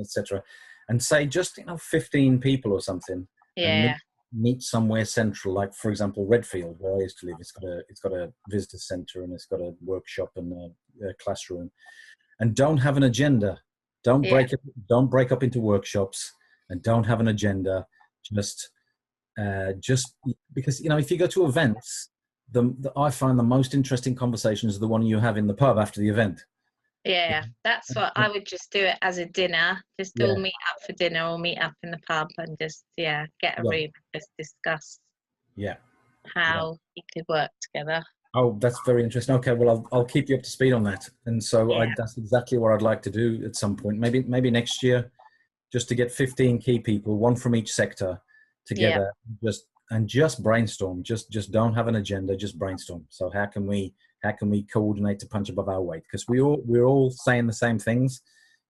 etc., 0.00 0.42
and 0.88 1.00
say 1.02 1.26
just 1.26 1.58
you 1.58 1.64
know 1.66 1.76
15 1.76 2.40
people 2.40 2.72
or 2.72 2.80
something, 2.80 3.28
Yeah, 3.56 3.96
meet 4.32 4.62
somewhere 4.62 5.04
central, 5.04 5.54
like 5.54 5.74
for 5.74 5.90
example 5.90 6.26
Redfield, 6.26 6.76
where 6.78 6.96
I 6.96 7.00
used 7.00 7.18
to 7.18 7.26
live. 7.26 7.36
It's 7.40 7.52
got 7.52 7.64
a 7.68 7.82
it's 7.88 8.00
got 8.00 8.12
a 8.12 8.32
visitor 8.48 8.78
centre 8.78 9.22
and 9.22 9.32
it's 9.32 9.46
got 9.46 9.60
a 9.60 9.74
workshop 9.84 10.30
and 10.36 10.52
a, 10.52 11.08
a 11.08 11.14
classroom, 11.22 11.70
and 12.40 12.54
don't 12.54 12.78
have 12.78 12.96
an 12.96 13.02
agenda. 13.04 13.60
Don't 14.04 14.24
Yeah. 14.24 14.30
break 14.30 14.52
it. 14.52 14.60
Don't 14.88 15.10
break 15.10 15.30
up 15.32 15.42
into 15.42 15.60
workshops 15.60 16.32
and 16.70 16.82
don't 16.82 17.04
have 17.04 17.20
an 17.20 17.28
agenda. 17.28 17.86
Just 18.32 18.70
uh, 19.38 19.72
just 19.78 20.14
because 20.52 20.80
you 20.80 20.88
know 20.88 20.98
if 20.98 21.10
you 21.10 21.18
go 21.18 21.26
to 21.26 21.46
events, 21.46 22.10
the, 22.50 22.74
the 22.80 22.92
I 22.96 23.10
find 23.10 23.38
the 23.38 23.42
most 23.42 23.74
interesting 23.74 24.14
conversations 24.14 24.76
are 24.76 24.80
the 24.80 24.88
one 24.88 25.02
you 25.02 25.18
have 25.18 25.36
in 25.36 25.46
the 25.46 25.54
pub 25.54 25.78
after 25.78 26.00
the 26.00 26.08
event. 26.08 26.44
Yeah, 27.04 27.44
that's 27.64 27.94
what 27.96 28.12
I 28.14 28.28
would 28.28 28.46
just 28.46 28.70
do 28.70 28.78
it 28.80 28.96
as 29.02 29.18
a 29.18 29.26
dinner. 29.26 29.82
Just 29.98 30.20
all 30.20 30.38
meet 30.38 30.54
up 30.70 30.76
for 30.86 30.92
dinner 30.92 31.26
or 31.26 31.38
meet 31.38 31.58
up 31.58 31.72
in 31.82 31.90
the 31.90 31.98
pub 32.08 32.28
and 32.38 32.56
just 32.60 32.84
yeah, 32.96 33.26
get 33.40 33.58
a 33.58 33.62
Yeah. 33.64 33.70
room 33.70 33.90
and 33.94 34.04
just 34.14 34.30
discuss 34.38 35.00
Yeah. 35.56 35.76
how 36.34 36.78
you 36.94 37.02
could 37.12 37.24
work 37.28 37.50
together. 37.60 38.04
Oh, 38.34 38.56
that's 38.60 38.80
very 38.86 39.02
interesting. 39.02 39.34
Okay, 39.36 39.52
well, 39.52 39.68
I'll, 39.68 39.88
I'll 39.92 40.04
keep 40.04 40.28
you 40.28 40.36
up 40.36 40.42
to 40.42 40.48
speed 40.48 40.72
on 40.72 40.84
that. 40.84 41.08
And 41.26 41.42
so 41.42 41.74
I, 41.74 41.92
that's 41.96 42.16
exactly 42.16 42.56
what 42.56 42.72
I'd 42.72 42.80
like 42.82 43.02
to 43.02 43.10
do 43.10 43.42
at 43.44 43.56
some 43.56 43.76
point. 43.76 43.98
Maybe 43.98 44.22
maybe 44.22 44.50
next 44.50 44.82
year, 44.82 45.10
just 45.72 45.88
to 45.88 45.94
get 45.94 46.10
15 46.12 46.58
key 46.60 46.78
people, 46.78 47.18
one 47.18 47.34
from 47.36 47.54
each 47.56 47.72
sector, 47.72 48.20
together, 48.64 49.12
just 49.42 49.66
and 49.90 50.08
just 50.08 50.42
brainstorm. 50.42 51.02
Just 51.02 51.30
just 51.32 51.50
don't 51.50 51.74
have 51.74 51.88
an 51.88 51.96
agenda. 51.96 52.36
Just 52.36 52.58
brainstorm. 52.58 53.04
So 53.10 53.28
how 53.28 53.46
can 53.46 53.66
we 53.66 53.92
how 54.22 54.32
can 54.32 54.50
we 54.50 54.62
coordinate 54.62 55.18
to 55.20 55.26
punch 55.26 55.48
above 55.48 55.68
our 55.68 55.82
weight? 55.82 56.02
Because 56.04 56.26
we 56.28 56.40
all 56.40 56.62
we're 56.64 56.84
all 56.84 57.10
saying 57.10 57.46
the 57.46 57.52
same 57.52 57.78
things. 57.78 58.22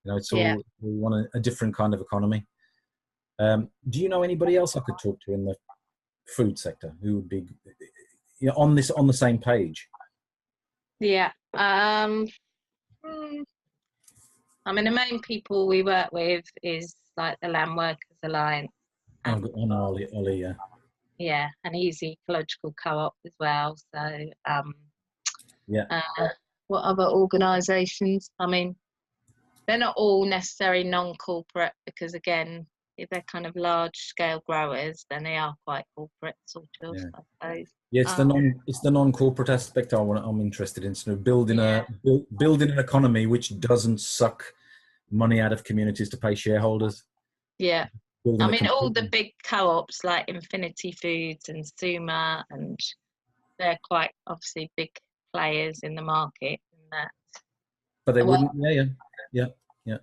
You 0.05 0.11
know, 0.11 0.17
it's 0.17 0.33
all 0.33 0.38
Yeah. 0.38 0.57
we 0.81 0.93
want 0.97 1.15
a, 1.15 1.38
a 1.38 1.41
different 1.41 1.75
kind 1.77 1.95
of 1.95 2.01
economy. 2.01 2.47
Um, 3.38 3.69
do 3.88 4.01
you 4.01 4.09
know 4.09 4.23
anybody 4.23 4.57
else 4.57 4.77
I 4.77 4.81
could 4.81 4.99
talk 4.99 5.19
to 5.23 5.33
in 5.33 5.45
the 5.45 5.55
food 6.37 6.59
sector 6.59 6.95
who 7.03 7.17
would 7.17 7.29
be 7.29 7.47
you 8.41 8.49
know, 8.49 8.55
on 8.57 8.75
this 8.75 8.91
on 8.91 9.07
the 9.07 9.12
same 9.12 9.38
page? 9.38 9.88
Yeah. 11.01 11.33
Um 11.55 12.27
mm, 13.05 13.43
I 14.65 14.73
mean 14.73 14.85
the 14.85 14.91
main 14.91 15.21
people 15.21 15.67
we 15.67 15.83
work 15.83 16.12
with 16.12 16.45
is 16.62 16.95
like 17.17 17.37
the 17.43 17.49
Land 17.49 17.77
Workers 17.77 18.19
Alliance. 18.23 18.73
And, 19.25 19.47
oh 19.55 19.67
no, 19.67 19.85
Ollie, 19.85 20.09
Ollie, 20.15 20.41
yeah. 20.41 20.55
Yeah, 21.19 21.49
and 21.62 21.77
Easy 21.77 22.19
Ecological 22.27 22.75
Co-op 22.83 23.15
as 23.27 23.35
well. 23.38 23.77
So 23.95 24.31
um 24.49 24.75
Yeah. 25.68 25.85
uh, 25.90 26.29
what 26.68 26.83
other 26.83 27.05
organisations? 27.07 28.31
I 28.38 28.46
mean, 28.46 28.77
they're 29.66 29.79
not 29.79 29.94
all 29.96 30.25
necessarily 30.25 30.85
non-corporate 30.85 31.72
because 31.87 32.14
again, 32.14 32.66
if 32.98 33.09
they're 33.11 33.25
kind 33.27 33.46
of 33.46 33.57
large-scale 33.57 34.42
growers, 34.46 35.07
then 35.11 35.25
they 35.25 35.37
are 35.37 35.55
quite 35.66 35.85
corporate, 35.96 36.37
sort 36.44 36.68
of. 36.83 36.96
Yeah. 36.96 37.05
I 37.14 37.20
suppose. 37.48 37.66
Yeah, 37.90 38.03
it's 38.03 38.14
the 38.14 38.22
Um, 38.22 38.29
non 38.29 38.62
it's 38.66 38.81
the 38.81 38.90
non-corporate 38.90 39.48
aspect 39.48 39.94
I 39.94 40.01
want 40.01 40.25
I'm 40.25 40.40
interested 40.40 40.85
in. 40.85 40.94
So 40.94 41.16
building 41.16 41.59
Yeah. 41.59 41.85
a 41.88 41.92
build, 42.05 42.27
building 42.38 42.70
an 42.70 42.79
economy 42.79 43.27
which 43.27 43.59
doesn't 43.61 43.98
suck 43.98 44.55
money 45.11 45.40
out 45.40 45.53
of 45.53 45.64
communities 45.64 46.09
to 46.11 46.16
pay 46.16 46.35
shareholders. 46.35 47.05
Yeah, 47.59 47.88
Building 48.25 48.42
I 48.42 48.51
mean, 48.51 48.66
all 48.66 48.90
the 48.90 49.09
big 49.11 49.33
co-ops 49.44 50.05
like 50.05 50.29
Infinity 50.29 50.92
Foods 50.92 51.48
and 51.48 51.64
Suma, 51.79 52.44
and 52.51 52.79
they're 53.59 53.79
quite 53.85 54.11
obviously 54.27 54.70
big 54.77 54.90
players 55.33 55.81
in 55.83 55.95
the 55.95 56.03
market. 56.03 56.61
And 56.73 56.83
that. 56.92 57.11
but 58.07 58.14
they 58.14 58.23
well- 58.23 58.42
wouldn't. 58.42 58.51
Yeah, 58.57 58.71
yeah, 58.71 58.85
yeah, 59.33 59.47
yeah. 59.85 59.99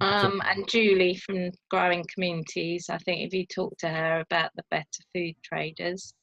Um, 0.00 0.40
and 0.44 0.68
Julie 0.68 1.16
from 1.16 1.50
Growing 1.70 2.04
Communities, 2.14 2.88
I 2.88 2.98
think 2.98 3.26
if 3.26 3.34
you 3.34 3.44
talk 3.46 3.76
to 3.78 3.88
her 3.88 4.20
about 4.20 4.50
the 4.56 4.62
better 4.70 4.86
food 5.14 5.34
traders, 5.42 6.14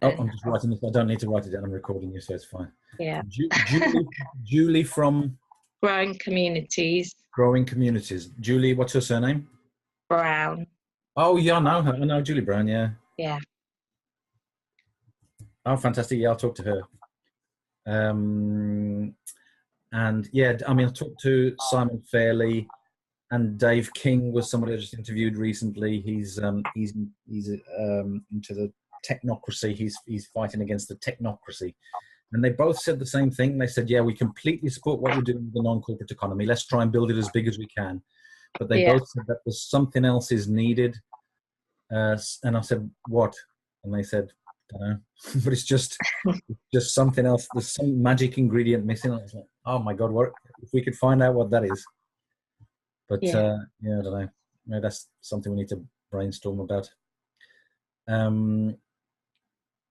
Oh, 0.00 0.10
I'm 0.16 0.30
just 0.30 0.44
writing 0.44 0.70
this. 0.70 0.78
I 0.86 0.90
don't 0.92 1.08
need 1.08 1.18
to 1.20 1.28
write 1.28 1.46
it 1.46 1.50
down. 1.50 1.64
I'm 1.64 1.72
recording 1.72 2.12
you, 2.12 2.20
so 2.20 2.32
it's 2.34 2.44
fine. 2.44 2.70
yeah, 3.00 3.20
Ju- 3.26 3.48
Julie, 3.66 4.06
Julie 4.44 4.84
from 4.84 5.36
Growing 5.82 6.16
Communities, 6.20 7.16
Growing 7.32 7.64
Communities. 7.64 8.26
Julie, 8.38 8.74
what's 8.74 8.92
her 8.92 9.00
surname? 9.00 9.48
Brown, 10.08 10.66
Oh, 11.16 11.36
yeah, 11.36 11.56
I 11.56 11.58
know 11.60 11.82
her. 11.82 11.94
I 11.94 11.98
know 11.98 12.20
Julie 12.22 12.42
Brown. 12.42 12.68
Yeah. 12.68 12.90
yeah, 13.16 13.40
Oh, 15.68 15.76
fantastic! 15.76 16.18
Yeah, 16.18 16.30
I'll 16.30 16.36
talk 16.36 16.54
to 16.54 16.62
her. 16.62 16.82
Um, 17.86 19.14
and 19.92 20.26
yeah, 20.32 20.56
I 20.66 20.72
mean, 20.72 20.88
I 20.88 20.90
talked 20.90 21.20
to 21.20 21.54
Simon 21.68 22.02
Fairlie, 22.10 22.66
and 23.32 23.58
Dave 23.58 23.92
King 23.92 24.32
was 24.32 24.50
somebody 24.50 24.72
I 24.72 24.78
just 24.78 24.94
interviewed 24.94 25.36
recently. 25.36 26.00
He's 26.00 26.38
um, 26.38 26.62
he's 26.74 26.94
he's 27.28 27.50
um, 27.78 28.24
into 28.32 28.54
the 28.54 28.72
technocracy. 29.06 29.74
He's 29.74 29.94
he's 30.06 30.28
fighting 30.28 30.62
against 30.62 30.88
the 30.88 30.96
technocracy, 30.96 31.74
and 32.32 32.42
they 32.42 32.50
both 32.50 32.78
said 32.78 32.98
the 32.98 33.04
same 33.04 33.30
thing. 33.30 33.58
They 33.58 33.66
said, 33.66 33.90
"Yeah, 33.90 34.00
we 34.00 34.14
completely 34.14 34.70
support 34.70 35.00
what 35.00 35.12
you're 35.12 35.22
doing 35.22 35.44
with 35.44 35.52
the 35.52 35.62
non-corporate 35.62 36.10
economy. 36.10 36.46
Let's 36.46 36.64
try 36.64 36.80
and 36.80 36.90
build 36.90 37.10
it 37.10 37.18
as 37.18 37.28
big 37.28 37.46
as 37.46 37.58
we 37.58 37.66
can." 37.66 38.02
But 38.58 38.70
they 38.70 38.84
Yeah. 38.84 38.94
both 38.94 39.06
said 39.08 39.24
that 39.26 39.40
there's 39.44 39.68
something 39.68 40.06
else 40.06 40.32
is 40.32 40.48
needed. 40.48 40.96
Uh, 41.92 42.16
and 42.42 42.56
I 42.56 42.62
said, 42.62 42.90
"What?" 43.06 43.36
And 43.84 43.92
they 43.92 44.02
said. 44.02 44.32
but 45.44 45.52
it's 45.52 45.64
just 45.64 45.96
it's 46.26 46.60
just 46.72 46.94
something 46.94 47.26
else. 47.26 47.48
There's 47.54 47.72
some 47.72 48.02
magic 48.02 48.38
ingredient 48.38 48.84
missing. 48.84 49.12
I 49.12 49.16
was 49.16 49.34
like, 49.34 49.44
"Oh 49.64 49.78
my 49.78 49.94
god, 49.94 50.10
what 50.10 50.32
if 50.62 50.70
we 50.72 50.82
could 50.82 50.96
find 50.96 51.22
out 51.22 51.34
what 51.34 51.50
that 51.50 51.64
is?" 51.64 51.84
But 53.08 53.22
Yeah. 53.22 53.36
uh, 53.38 53.58
yeah, 53.80 53.98
I 53.98 54.02
don't 54.02 54.20
know. 54.20 54.28
Maybe 54.66 54.80
that's 54.82 55.08
something 55.20 55.52
we 55.52 55.58
need 55.58 55.68
to 55.68 55.82
brainstorm 56.10 56.60
about. 56.60 56.90
Um, 58.06 58.76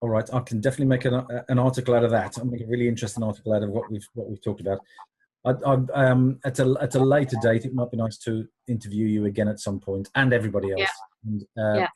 all 0.01 0.09
right, 0.09 0.31
I 0.33 0.39
can 0.41 0.61
definitely 0.61 0.85
make 0.85 1.05
an, 1.05 1.25
an 1.49 1.57
article 1.59 1.95
out 1.95 2.03
of 2.03 2.11
that. 2.11 2.37
I'll 2.37 2.45
make 2.45 2.61
a 2.61 2.67
really 2.67 2.87
interesting 2.87 3.23
article 3.23 3.53
out 3.53 3.63
of 3.63 3.69
what 3.69 3.89
we've 3.91 4.07
what 4.13 4.29
we've 4.29 4.41
talked 4.43 4.61
about. 4.61 4.79
I, 5.45 5.51
I, 5.65 6.05
um, 6.09 6.39
at 6.45 6.59
a 6.59 6.75
at 6.81 6.95
a 6.95 6.99
later 6.99 7.37
date, 7.41 7.65
it 7.65 7.73
might 7.73 7.89
be 7.91 7.97
nice 7.97 8.17
to 8.19 8.47
interview 8.67 9.07
you 9.07 9.25
again 9.25 9.47
at 9.47 9.59
some 9.59 9.79
point, 9.79 10.09
and 10.15 10.33
everybody 10.33 10.71
else. 10.71 10.81
Yeah. 10.81 10.87
And, 11.25 11.41
uh, 11.57 11.79
Yeah. 11.79 11.87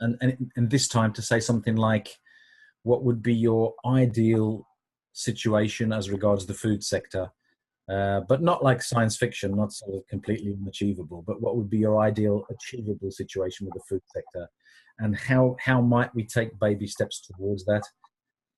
and, 0.00 0.16
and 0.20 0.50
and 0.56 0.70
this 0.70 0.88
time 0.88 1.12
to 1.12 1.22
say 1.22 1.38
something 1.38 1.76
like, 1.76 2.08
what 2.84 3.02
would 3.02 3.22
be 3.22 3.34
your 3.34 3.74
ideal 3.84 4.66
situation 5.12 5.92
as 5.92 6.10
regards 6.10 6.46
the 6.46 6.54
food 6.54 6.84
sector? 6.84 7.30
Uh, 7.90 8.20
but 8.28 8.40
not 8.40 8.62
like 8.64 8.82
science 8.82 9.16
fiction, 9.16 9.56
not 9.56 9.72
sort 9.72 9.94
of 9.96 10.06
completely 10.06 10.56
unachievable. 10.58 11.22
But 11.26 11.42
what 11.42 11.56
would 11.56 11.68
be 11.68 11.78
your 11.78 12.00
ideal 12.00 12.46
achievable 12.48 13.10
situation 13.10 13.66
with 13.66 13.74
the 13.74 13.82
food 13.88 14.02
sector, 14.06 14.48
and 15.00 15.14
how 15.14 15.56
how 15.60 15.82
might 15.82 16.14
we 16.14 16.24
take 16.24 16.58
baby 16.58 16.86
steps 16.86 17.20
towards 17.20 17.64
that? 17.66 17.82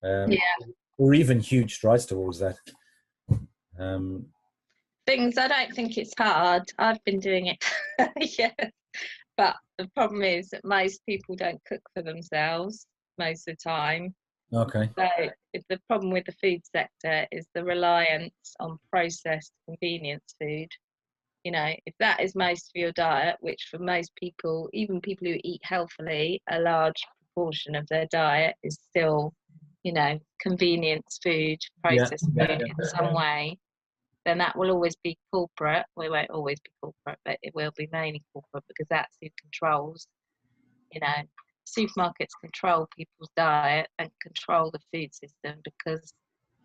Um, 0.05 0.31
Yeah. 0.31 0.67
or 0.99 1.15
even 1.15 1.41
huge 1.41 1.75
strides 1.75 2.07
towards 2.07 2.39
that. 2.39 2.57
Um, 3.79 4.27
things 5.07 5.39
i 5.39 5.47
don't 5.47 5.73
think 5.73 5.97
it's 5.97 6.15
hard 6.19 6.65
i've 6.79 7.03
been 7.05 7.21
doing 7.21 7.47
it 7.47 7.65
yeah 8.39 8.51
but 9.37 9.55
the 9.79 9.87
problem 9.95 10.23
is 10.23 10.49
that 10.51 10.65
most 10.65 11.01
people 11.07 11.37
don't 11.37 11.61
cook 11.65 11.83
for 11.95 12.03
themselves 12.03 12.87
most 13.19 13.49
of 13.49 13.57
the 13.57 13.71
time 13.71 14.15
okay. 14.53 14.91
so 14.99 15.63
the 15.69 15.81
problem 15.89 16.13
with 16.13 16.25
the 16.27 16.33
food 16.33 16.61
sector 16.65 17.27
is 17.33 17.47
the 17.55 17.65
reliance 17.65 18.55
on 18.61 18.79
processed 18.91 19.53
convenience 19.67 20.35
food 20.41 20.69
you 21.45 21.53
know 21.53 21.73
if 21.87 21.95
that 21.99 22.21
is 22.21 22.35
most 22.35 22.71
of 22.75 22.81
your 22.81 22.93
diet 22.93 23.37
which 23.41 23.69
for 23.71 23.79
most 23.79 24.11
people 24.17 24.69
even 24.73 25.01
people 25.01 25.27
who 25.27 25.39
eat 25.45 25.61
healthily 25.63 26.43
a 26.51 26.61
large 26.61 27.03
proportion 27.21 27.75
of 27.75 27.87
their 27.89 28.07
diet 28.11 28.55
is 28.63 28.79
still 28.89 29.33
you 29.83 29.93
know 29.93 30.19
convenience 30.41 31.19
food 31.23 31.59
processed 31.83 32.29
yeah, 32.35 32.47
food 32.47 32.61
yeah. 32.61 32.73
in 32.79 32.89
some 32.89 33.15
way 33.15 33.57
then 34.27 34.39
that 34.39 34.59
will 34.59 34.73
always 34.73 34.97
be 34.97 35.17
corporate. 35.33 35.87
We 35.97 36.11
won't 36.11 36.31
always 36.31 36.59
be 36.59 36.71
corporate, 36.83 37.19
but 37.25 37.39
it 37.43 37.55
will 37.55 37.71
be 37.77 37.89
mainly 37.93 38.23
corporate 38.33 38.65
because 38.67 38.89
that's 38.91 39.17
who 39.23 39.29
controls, 39.41 40.09
you 40.93 41.01
know, 41.01 41.23
supermarkets 41.67 42.33
control 42.41 42.89
people's 42.97 43.31
diet 43.37 43.89
and 43.99 44.11
control 44.23 44.71
the 44.71 44.81
food 44.93 45.13
system 45.15 45.61
because 45.65 46.13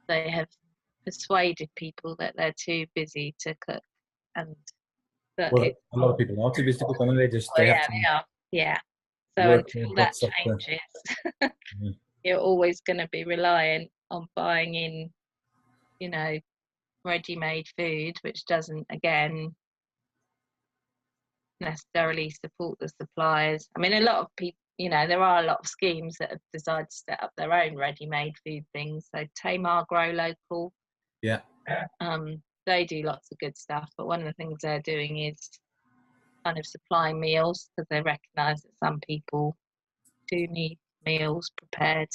they 0.07 0.29
have 0.29 0.47
persuaded 1.05 1.69
people 1.75 2.15
that 2.19 2.35
they're 2.37 2.53
too 2.57 2.85
busy 2.95 3.35
to 3.39 3.55
cook 3.67 3.81
and 4.35 4.55
that 5.37 5.51
Well, 5.51 5.63
a 5.93 5.97
lot 5.97 6.11
of 6.11 6.17
people 6.17 6.43
are 6.45 6.53
too 6.53 6.63
busy 6.63 6.79
to 6.79 6.85
cook. 6.85 6.99
Mean, 6.99 7.17
they 7.17 7.27
just 7.27 7.49
they 7.57 7.65
well, 7.65 7.75
have 7.75 7.87
yeah, 7.91 7.99
they 8.01 8.07
are. 8.07 8.25
Yeah. 8.51 8.77
So 9.39 9.53
until 9.59 9.95
that 9.95 9.95
butts 9.95 10.23
off 10.23 10.29
the- 10.45 10.57
changes, 10.59 11.51
Yeah. 11.81 11.89
you're 12.23 12.39
always 12.39 12.81
going 12.81 12.97
to 12.97 13.07
be 13.11 13.23
reliant 13.23 13.89
on 14.11 14.27
buying 14.35 14.75
in, 14.75 15.09
you 15.99 16.09
know, 16.09 16.37
ready-made 17.03 17.65
food, 17.77 18.17
which 18.21 18.45
doesn't 18.45 18.85
again 18.91 19.55
necessarily 21.61 22.29
support 22.29 22.77
the 22.79 22.89
suppliers. 23.01 23.67
I 23.75 23.79
mean, 23.79 23.93
a 23.93 24.01
lot 24.01 24.17
of 24.17 24.27
people, 24.35 24.57
you 24.81 24.89
know, 24.89 25.05
there 25.05 25.21
are 25.21 25.43
a 25.43 25.45
lot 25.45 25.59
of 25.59 25.67
schemes 25.67 26.15
that 26.19 26.31
have 26.31 26.39
decided 26.51 26.89
to 26.89 26.97
set 27.07 27.23
up 27.23 27.31
their 27.37 27.53
own 27.53 27.75
ready-made 27.75 28.33
food 28.43 28.65
things. 28.73 29.07
So 29.15 29.23
Tamar 29.35 29.85
Grow 29.87 30.09
Local, 30.09 30.73
Yeah. 31.21 31.41
um, 31.99 32.41
they 32.65 32.85
do 32.85 33.03
lots 33.03 33.31
of 33.31 33.37
good 33.37 33.55
stuff. 33.55 33.91
But 33.95 34.07
one 34.07 34.21
of 34.21 34.25
the 34.25 34.33
things 34.33 34.57
they're 34.61 34.81
doing 34.81 35.19
is 35.19 35.51
kind 36.43 36.57
of 36.57 36.65
supplying 36.65 37.19
meals 37.19 37.69
because 37.77 37.87
they 37.91 38.01
recognise 38.01 38.63
that 38.63 38.71
some 38.83 38.99
people 39.01 39.55
do 40.31 40.47
need 40.47 40.79
meals 41.05 41.51
prepared. 41.57 42.09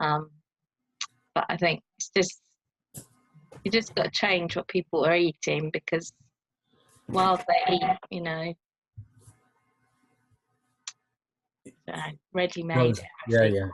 Um, 0.00 0.30
but 1.36 1.44
I 1.48 1.56
think 1.56 1.80
it's 1.98 2.10
just 2.16 2.40
you 3.64 3.70
just 3.70 3.94
got 3.94 4.04
to 4.04 4.10
change 4.10 4.56
what 4.56 4.66
people 4.66 5.04
are 5.04 5.14
eating 5.14 5.70
because 5.72 6.12
while 7.06 7.36
they 7.36 7.74
eat, 7.74 7.98
you 8.10 8.22
know, 8.22 8.52
uh, 11.92 12.10
ready-made. 12.32 12.76
Well, 12.76 12.94
yeah, 13.28 13.44
yeah. 13.44 13.68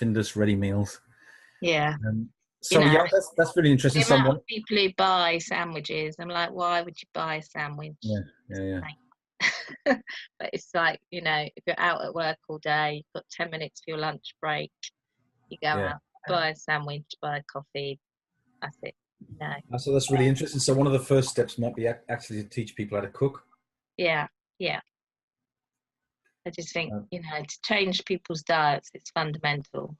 Findus 0.00 0.36
ready 0.36 0.56
meals. 0.56 1.00
yeah. 1.60 1.94
Um, 2.06 2.28
so 2.62 2.78
You 2.80 2.86
know, 2.86 2.92
yeah, 2.92 3.06
that's 3.10 3.32
that's 3.38 3.56
really 3.56 3.72
interesting. 3.72 4.02
Someone. 4.02 4.38
people 4.46 4.76
who 4.76 4.88
buy 4.96 5.38
sandwiches, 5.38 6.16
I'm 6.18 6.28
like, 6.28 6.50
why 6.52 6.82
would 6.82 7.00
you 7.00 7.08
buy 7.14 7.36
a 7.36 7.42
sandwich? 7.42 7.92
Yeah, 8.02 8.18
yeah, 8.50 8.80
yeah. 8.80 8.80
but 10.38 10.50
it's 10.52 10.68
like, 10.74 11.00
you 11.10 11.22
know, 11.22 11.46
if 11.56 11.62
you're 11.66 11.80
out 11.80 12.04
at 12.04 12.14
work 12.14 12.36
all 12.48 12.58
day, 12.58 12.96
you've 12.96 13.12
got 13.14 13.24
10 13.30 13.50
minutes 13.50 13.80
for 13.82 13.92
your 13.92 13.98
lunch 13.98 14.34
break, 14.42 14.70
you 15.48 15.56
go 15.62 15.68
Yeah. 15.68 15.92
out, 15.94 16.00
buy 16.28 16.50
a 16.50 16.56
sandwich, 16.56 17.06
buy 17.22 17.38
a 17.38 17.42
coffee, 17.44 17.98
that's 18.60 18.76
it. 18.82 18.94
No, 19.40 19.54
Uh, 19.72 19.78
So 19.78 19.92
that's 19.94 20.10
really 20.10 20.28
interesting. 20.28 20.60
So 20.60 20.74
one 20.74 20.86
of 20.86 20.92
the 20.92 20.98
first 20.98 21.30
steps 21.30 21.56
might 21.58 21.74
be 21.74 21.86
actually 21.88 22.42
to 22.42 22.48
teach 22.48 22.76
people 22.76 22.98
how 22.98 23.02
to 23.02 23.10
cook. 23.10 23.42
yeah, 23.96 24.26
yeah. 24.58 24.80
I 26.46 26.50
just 26.50 26.72
think, 26.72 26.92
Um, 26.92 27.06
you 27.10 27.20
know, 27.20 27.42
to 27.42 27.58
change 27.64 28.04
people's 28.04 28.42
diets, 28.42 28.90
it's 28.94 29.10
fundamental. 29.10 29.96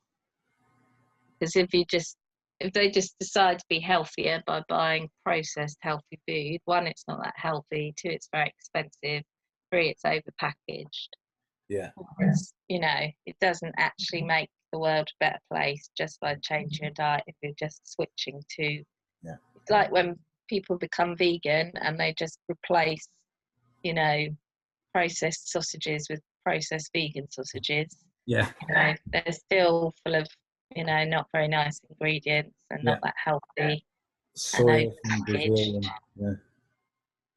Because 1.39 1.57
if 1.57 1.73
you 1.75 1.85
just, 1.85 2.17
if 2.61 2.73
they 2.73 2.91
just 2.91 3.19
decide 3.19 3.59
to 3.59 3.65
be 3.69 3.81
healthier 3.81 4.43
by 4.47 4.63
buying 4.69 5.09
processed 5.25 5.79
healthy 5.81 6.19
food, 6.27 6.61
one, 6.65 6.87
it's 6.87 7.05
not 7.09 7.23
that 7.23 7.35
healthy, 7.37 7.95
two, 7.97 8.11
it's 8.11 8.29
very 8.33 8.49
expensive, 8.49 9.23
three, 9.71 9.89
it's 9.91 10.03
overpackaged. 10.03 11.09
Yeah. 11.69 11.91
It's, 12.19 12.53
you 12.69 12.81
know, 12.81 13.07
it 13.27 13.37
doesn't 13.41 13.75
actually 13.79 14.23
make 14.23 14.51
the 14.73 14.79
world 14.79 15.09
a 15.09 15.25
better 15.25 15.41
place 15.51 15.91
just 15.97 16.19
by 16.21 16.37
changing 16.43 16.85
your 16.85 16.93
diet 16.93 17.25
if 17.27 17.37
you're 17.43 17.53
just 17.59 17.81
switching 17.91 18.43
to. 18.57 18.83
Yeah. 19.23 19.37
It's 19.57 19.71
like 19.71 19.91
when 19.93 20.19
people 20.49 20.77
become 20.77 21.17
vegan 21.17 21.73
and 21.81 21.99
they 21.99 22.15
just 22.19 22.39
replace, 22.51 23.09
you 23.83 23.95
know, 23.95 24.27
processed 24.93 25.51
sausages 25.51 26.09
with 26.11 26.21
processed 26.45 26.91
vegan 26.95 27.31
sausages. 27.31 27.97
Yeah. 28.27 28.49
You 28.69 28.75
know, 28.75 28.95
they're 29.13 29.33
still 29.33 29.95
full 30.05 30.15
of, 30.15 30.27
you 30.75 30.85
know, 30.85 31.05
not 31.05 31.27
very 31.33 31.49
nice 31.49 31.81
ingredients 31.89 32.57
and 32.71 32.85
not 32.85 33.01
that 33.03 33.15
healthy. 33.23 33.85
Soy 34.37 34.91
from. 35.07 35.21
Brazil. 35.23 35.81
Yeah. 36.17 36.33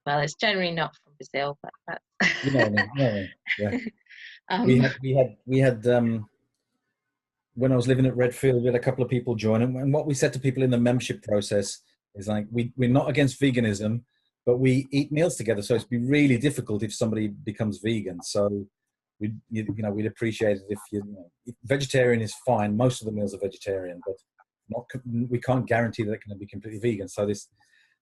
Well, 0.06 0.20
it's 0.20 0.36
generally 0.36 0.72
not 0.72 0.96
from 0.96 1.14
Brazil, 1.18 1.58
but 1.64 1.72
that's. 1.88 2.46
You 2.46 2.52
know 2.52 2.60
what 2.60 2.68
I 2.68 2.70
mean? 2.70 2.90
You 2.96 3.04
know 3.04 3.06
what 3.06 3.14
I 3.14 3.16
mean? 3.16 3.30
Yeah. 3.60 3.78
um, 4.50 4.66
we 4.66 4.80
had 4.80 4.96
we 5.02 5.14
had 5.14 5.38
we 5.46 5.60
had 5.60 5.88
um 5.88 6.30
when 7.56 7.72
I 7.72 7.76
was 7.76 7.88
living 7.88 8.06
at 8.06 8.16
Redfield, 8.16 8.62
we 8.62 8.68
had 8.68 8.76
a 8.76 8.80
couple 8.80 9.04
of 9.04 9.10
people 9.10 9.36
join, 9.36 9.62
and, 9.62 9.94
what 9.94 10.08
we 10.08 10.14
said 10.14 10.34
to 10.34 10.40
people 10.40 10.64
in 10.64 10.72
the 10.72 10.78
membership 10.78 11.24
process 11.24 11.80
is 12.16 12.28
like 12.28 12.48
we 12.52 12.74
we're 12.76 12.90
not 12.90 13.10
against 13.10 13.40
veganism, 13.40 14.02
but 14.46 14.58
we 14.58 14.88
eat 14.92 15.12
meals 15.12 15.36
together, 15.36 15.62
so 15.62 15.76
it's 15.76 15.84
be 15.84 15.98
really 15.98 16.38
difficult 16.38 16.84
if 16.84 16.94
somebody 16.94 17.28
becomes 17.28 17.80
vegan. 17.80 18.22
So 18.24 18.66
we 19.20 19.34
you, 19.50 19.66
know 19.78 19.92
we'd 19.92 20.06
appreciate 20.06 20.58
it 20.58 20.64
if 20.70 20.80
you, 20.92 21.04
you 21.06 21.14
know, 21.14 21.54
vegetarian 21.64 22.22
is 22.22 22.34
fine. 22.46 22.76
Most 22.76 23.02
of 23.02 23.06
the 23.06 23.12
meals 23.12 23.34
are 23.34 23.40
vegetarian, 23.40 24.02
but 24.06 24.16
not 24.70 24.86
we 25.30 25.40
can't 25.40 25.68
guarantee 25.68 26.04
that 26.04 26.14
it 26.14 26.22
can 26.22 26.38
be 26.38 26.48
completely 26.48 26.80
vegan. 26.80 27.08
So 27.08 27.26
this 27.26 27.48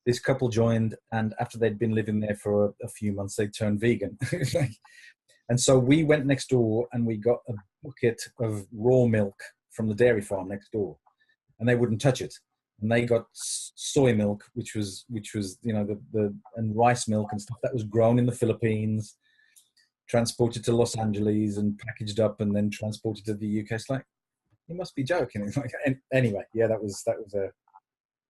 this 0.05 0.19
couple 0.19 0.49
joined, 0.49 0.95
and 1.11 1.33
after 1.39 1.57
they'd 1.57 1.77
been 1.77 1.93
living 1.93 2.19
there 2.19 2.35
for 2.35 2.65
a, 2.65 2.69
a 2.83 2.87
few 2.87 3.13
months, 3.13 3.35
they 3.35 3.47
turned 3.47 3.79
vegan. 3.79 4.17
and 5.49 5.59
so 5.59 5.77
we 5.77 6.03
went 6.03 6.25
next 6.25 6.49
door 6.49 6.87
and 6.91 7.05
we 7.05 7.17
got 7.17 7.39
a 7.47 7.53
bucket 7.83 8.21
of 8.39 8.65
raw 8.73 9.05
milk 9.05 9.35
from 9.71 9.87
the 9.87 9.95
dairy 9.95 10.21
farm 10.21 10.49
next 10.49 10.71
door, 10.71 10.97
and 11.59 11.69
they 11.69 11.75
wouldn't 11.75 12.01
touch 12.01 12.21
it. 12.21 12.33
And 12.81 12.91
they 12.91 13.05
got 13.05 13.25
soy 13.33 14.15
milk, 14.15 14.43
which 14.53 14.73
was 14.75 15.05
which 15.07 15.33
was 15.35 15.59
you 15.61 15.73
know 15.73 15.85
the, 15.85 16.01
the 16.13 16.35
and 16.55 16.75
rice 16.75 17.07
milk 17.07 17.27
and 17.31 17.41
stuff 17.41 17.57
that 17.61 17.73
was 17.73 17.83
grown 17.83 18.17
in 18.17 18.25
the 18.25 18.31
Philippines, 18.31 19.17
transported 20.11 20.61
to 20.65 20.75
Los 20.75 20.97
Angeles 20.97 21.55
and 21.55 21.79
packaged 21.79 22.19
up 22.19 22.41
and 22.41 22.53
then 22.53 22.69
transported 22.69 23.23
to 23.25 23.33
the 23.33 23.61
UK. 23.61 23.71
It's 23.71 23.89
like 23.89 24.03
you 24.67 24.75
must 24.75 24.93
be 24.93 25.03
joking. 25.03 25.41
It's 25.43 25.55
like 25.63 25.71
anyway, 26.13 26.43
yeah, 26.53 26.67
that 26.67 26.83
was 26.83 27.01
that 27.07 27.15
was 27.17 27.33
a 27.33 27.49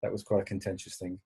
that 0.03 0.11
was 0.11 0.23
quite 0.23 0.41
a 0.41 0.45
contentious 0.45 0.97
thing. 0.97 1.19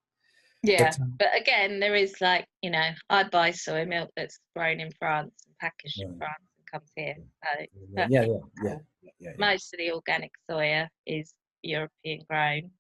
Yeah, 0.63 0.89
But, 0.89 1.01
um, 1.01 1.13
but 1.19 1.27
again, 1.39 1.79
there 1.79 1.95
is 1.95 2.15
like 2.21 2.45
you 2.61 2.71
know, 2.71 2.89
I 3.09 3.23
buy 3.23 3.51
soy 3.51 3.85
milk 3.85 4.09
that's 4.15 4.39
grown 4.55 4.79
in 4.79 4.91
France 4.97 5.33
and 5.45 5.57
packaged 5.59 6.01
in 6.01 6.17
France 6.17 6.43
and 6.57 6.71
comes 6.71 6.91
here. 6.95 7.15
So 7.43 7.65
yeah, 7.93 8.07
yeah, 8.09 8.21
yeah, 8.21 8.27
yeah, 8.63 8.75
yeah, 9.03 9.11
yeah. 9.19 9.31
most 9.37 9.73
of 9.73 9.79
the 9.79 9.91
organic 9.91 10.31
soya 10.49 10.87
is 11.05 11.33
European 11.63 12.21
grown. 12.29 12.71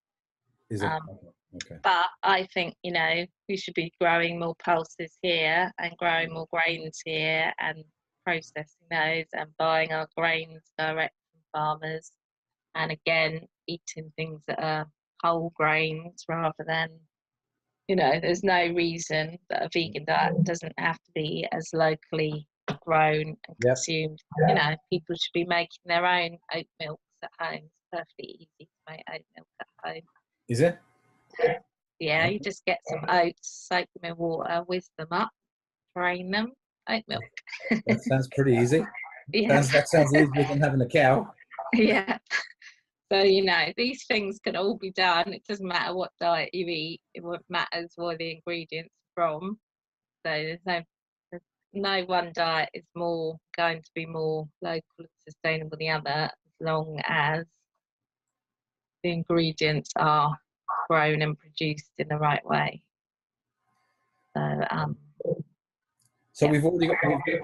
Is 0.69 0.81
it? 0.81 0.85
um, 0.85 1.01
okay. 1.09 1.27
Okay. 1.55 1.79
But 1.83 2.07
I 2.23 2.47
think 2.53 2.75
you 2.83 2.91
know 2.91 3.25
we 3.49 3.57
should 3.57 3.73
be 3.73 3.93
growing 3.99 4.39
more 4.39 4.55
pulses 4.63 5.17
here 5.21 5.71
and 5.79 5.97
growing 5.97 6.29
mm. 6.29 6.33
more 6.33 6.47
grains 6.51 6.99
here 7.03 7.51
and 7.59 7.83
processing 8.25 8.87
those 8.89 9.25
and 9.33 9.49
buying 9.57 9.91
our 9.91 10.07
grains 10.17 10.63
direct 10.77 11.13
from 11.31 11.41
farmers. 11.53 12.11
And 12.75 12.91
again, 12.91 13.41
eating 13.67 14.11
things 14.15 14.41
that 14.47 14.61
are 14.61 14.85
whole 15.23 15.51
grains 15.55 16.23
rather 16.27 16.65
than 16.67 16.89
you 17.87 17.95
know, 17.95 18.19
there's 18.19 18.43
no 18.43 18.67
reason 18.73 19.37
that 19.49 19.61
a 19.61 19.69
vegan 19.71 20.05
diet 20.05 20.33
mm. 20.33 20.43
doesn't 20.43 20.73
have 20.77 20.95
to 20.95 21.11
be 21.13 21.47
as 21.51 21.69
locally 21.71 22.47
grown 22.81 23.35
and 23.47 23.57
Yep. 23.63 23.75
consumed. 23.75 24.19
You 24.47 24.55
know, 24.55 24.75
people 24.91 25.15
should 25.15 25.33
be 25.33 25.45
making 25.45 25.83
their 25.85 26.05
own 26.05 26.37
oat 26.53 26.65
milks 26.79 27.03
at 27.21 27.29
home. 27.39 27.65
It's 27.65 27.87
perfectly 27.91 28.25
easy 28.39 28.49
to 28.59 28.91
make 28.91 29.03
oat 29.13 29.25
milk 29.35 29.47
at 29.59 29.67
home. 29.83 30.01
Is 30.47 30.61
it? 30.61 30.79
Yeah, 31.99 32.27
you 32.27 32.39
just 32.39 32.65
get 32.65 32.79
some 32.89 33.05
oats, 33.07 33.67
soak 33.69 33.87
them 33.95 34.11
in 34.11 34.17
water, 34.17 34.63
whiz 34.67 34.89
them 34.97 35.07
up, 35.11 35.29
drain 35.95 36.29
them, 36.29 36.51
oat 36.89 37.03
milk. 37.07 37.23
That 37.87 38.01
sounds 38.01 38.27
pretty 38.35 38.55
easy. 38.55 38.85
Yeah, 39.33 39.55
Sounds, 39.55 39.71
that 39.71 39.89
sounds 39.89 40.13
easier 40.13 40.47
than 40.47 40.61
having 40.61 40.81
a 40.81 40.87
cow. 40.87 41.33
yeah. 41.73 42.19
So 43.11 43.23
you 43.23 43.43
know 43.43 43.73
these 43.75 44.05
things 44.05 44.39
can 44.43 44.55
all 44.55 44.77
be 44.77 44.91
done. 44.91 45.33
It 45.33 45.43
doesn't 45.47 45.67
matter 45.67 45.95
what 45.95 46.11
diet 46.19 46.53
you 46.53 46.67
eat. 46.67 47.01
It 47.15 47.23
matters 47.49 47.93
where 47.95 48.15
the 48.15 48.33
ingredients 48.33 48.93
are 49.17 49.39
from. 49.39 49.57
So 50.25 50.31
there's 50.31 50.59
no 50.67 50.81
there's 51.31 51.43
no 51.73 52.03
one 52.03 52.33
diet 52.35 52.69
is 52.75 52.85
more 52.95 53.37
going 53.57 53.81
to 53.81 53.89
be 53.95 54.05
more 54.05 54.47
local 54.61 54.83
and 54.99 55.07
sustainable 55.27 55.71
than 55.71 55.79
the 55.79 55.89
other 55.89 56.09
as 56.09 56.29
long 56.61 57.01
as 57.07 57.45
the 59.03 59.11
ingredients 59.11 59.91
are 59.95 60.37
grown 60.89 61.21
and 61.21 61.37
produced 61.37 61.91
in 61.97 62.07
the 62.07 62.17
right 62.17 62.45
way. 62.45 62.81
So 64.35 64.41
um, 64.69 64.97
So 66.33 66.45
Yeah. 66.45 66.51
we've 66.51 66.65
already 66.65 66.87
got 66.87 66.97
we've, 67.07 67.41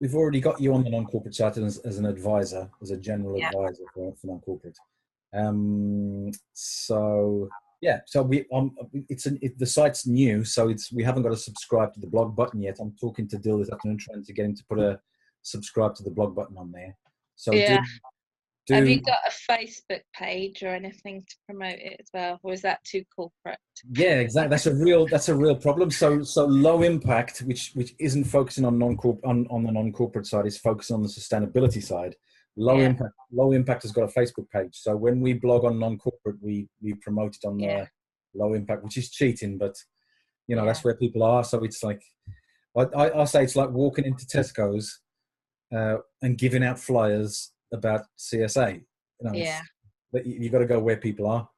we've 0.00 0.14
already 0.14 0.40
got 0.40 0.60
you 0.60 0.74
on 0.74 0.82
the 0.82 0.90
non-corporate 0.90 1.34
side 1.34 1.56
as, 1.58 1.78
as 1.78 1.98
an 1.98 2.06
advisor, 2.06 2.68
as 2.82 2.90
a 2.90 2.96
general 2.96 3.38
Yeah. 3.38 3.48
advisor 3.48 3.84
for, 3.94 4.14
for 4.16 4.26
non-corporate. 4.26 4.76
Um, 5.32 6.30
so 6.52 7.50
yeah, 7.80 8.00
so 8.06 8.22
we 8.22 8.46
um, 8.52 8.74
it's 9.08 9.26
an, 9.26 9.38
it, 9.42 9.58
the 9.58 9.66
site's 9.66 10.06
new, 10.06 10.42
so 10.44 10.68
it's 10.68 10.92
we 10.92 11.02
haven't 11.02 11.22
got 11.22 11.30
to 11.30 11.36
subscribe 11.36 11.92
to 11.94 12.00
the 12.00 12.06
blog 12.06 12.34
button 12.34 12.62
yet. 12.62 12.78
I'm 12.80 12.94
talking 12.98 13.28
to 13.28 13.38
Dill 13.38 13.58
this 13.58 13.70
afternoon, 13.70 13.98
trying 13.98 14.24
to 14.24 14.32
get 14.32 14.46
him 14.46 14.54
to 14.54 14.64
put 14.64 14.78
a 14.78 15.00
subscribe 15.42 15.94
to 15.96 16.02
the 16.02 16.10
blog 16.10 16.34
button 16.34 16.56
on 16.56 16.72
there. 16.72 16.96
So 17.36 17.54
Yeah. 17.54 17.82
Do, 18.66 18.74
have 18.74 18.88
you 18.88 19.00
got 19.02 19.18
a 19.26 19.52
Facebook 19.52 20.00
page 20.14 20.62
or 20.62 20.68
anything 20.68 21.22
to 21.28 21.36
promote 21.46 21.78
it 21.78 21.96
as 22.00 22.08
well, 22.14 22.38
or 22.42 22.52
is 22.52 22.62
that 22.62 22.82
too 22.84 23.04
corporate? 23.14 23.58
Yeah, 23.92 24.20
exactly. 24.20 24.48
That's 24.48 24.66
a 24.66 24.74
real 24.74 25.06
that's 25.06 25.28
a 25.28 25.34
real 25.34 25.56
problem. 25.56 25.90
So 25.90 26.22
so 26.22 26.46
low 26.46 26.82
impact, 26.82 27.40
which 27.40 27.72
which 27.74 27.94
isn't 27.98 28.24
focusing 28.24 28.64
on 28.64 28.78
non 28.78 28.96
corp 28.96 29.20
on, 29.24 29.46
on 29.50 29.64
the 29.64 29.72
non 29.72 29.92
corporate 29.92 30.26
side, 30.26 30.46
is 30.46 30.56
focusing 30.56 30.94
on 30.96 31.02
the 31.02 31.08
sustainability 31.08 31.82
side. 31.82 32.16
Low 32.56 32.78
Yeah. 32.78 32.86
impact 32.86 33.12
low 33.32 33.52
impact 33.52 33.82
has 33.82 33.92
got 33.92 34.04
a 34.04 34.18
Facebook 34.20 34.48
page. 34.50 34.76
So 34.76 34.96
when 34.96 35.20
we 35.20 35.34
blog 35.34 35.64
on 35.64 35.78
non 35.78 35.98
corporate, 35.98 36.36
we 36.40 36.68
we 36.80 36.94
promote 36.94 37.36
it 37.36 37.46
on 37.46 37.58
Yeah. 37.58 37.86
the 38.32 38.38
low 38.38 38.54
impact, 38.54 38.82
which 38.82 38.96
is 38.96 39.10
cheating, 39.10 39.58
but 39.58 39.76
you 40.46 40.56
know 40.56 40.62
Yeah. 40.62 40.66
that's 40.68 40.84
where 40.84 40.94
people 40.96 41.22
are. 41.22 41.44
So 41.44 41.64
it's 41.64 41.82
like 41.82 42.02
I 42.76 42.82
I, 42.82 43.20
I 43.22 43.24
say 43.24 43.44
it's 43.44 43.56
like 43.56 43.70
walking 43.70 44.06
into 44.06 44.24
Tesco's 44.24 45.00
uh, 45.74 45.98
and 46.22 46.38
giving 46.38 46.64
out 46.64 46.78
flyers 46.78 47.50
about 47.74 48.02
CSA. 48.18 48.74
You 49.20 49.22
know, 49.30 49.32
Yeah, 49.34 49.60
but 50.12 50.24
you, 50.26 50.34
you 50.40 50.50
got 50.50 50.60
to 50.60 50.66
go 50.66 50.78
where 50.80 50.96
people 50.96 51.26
are. 51.28 51.48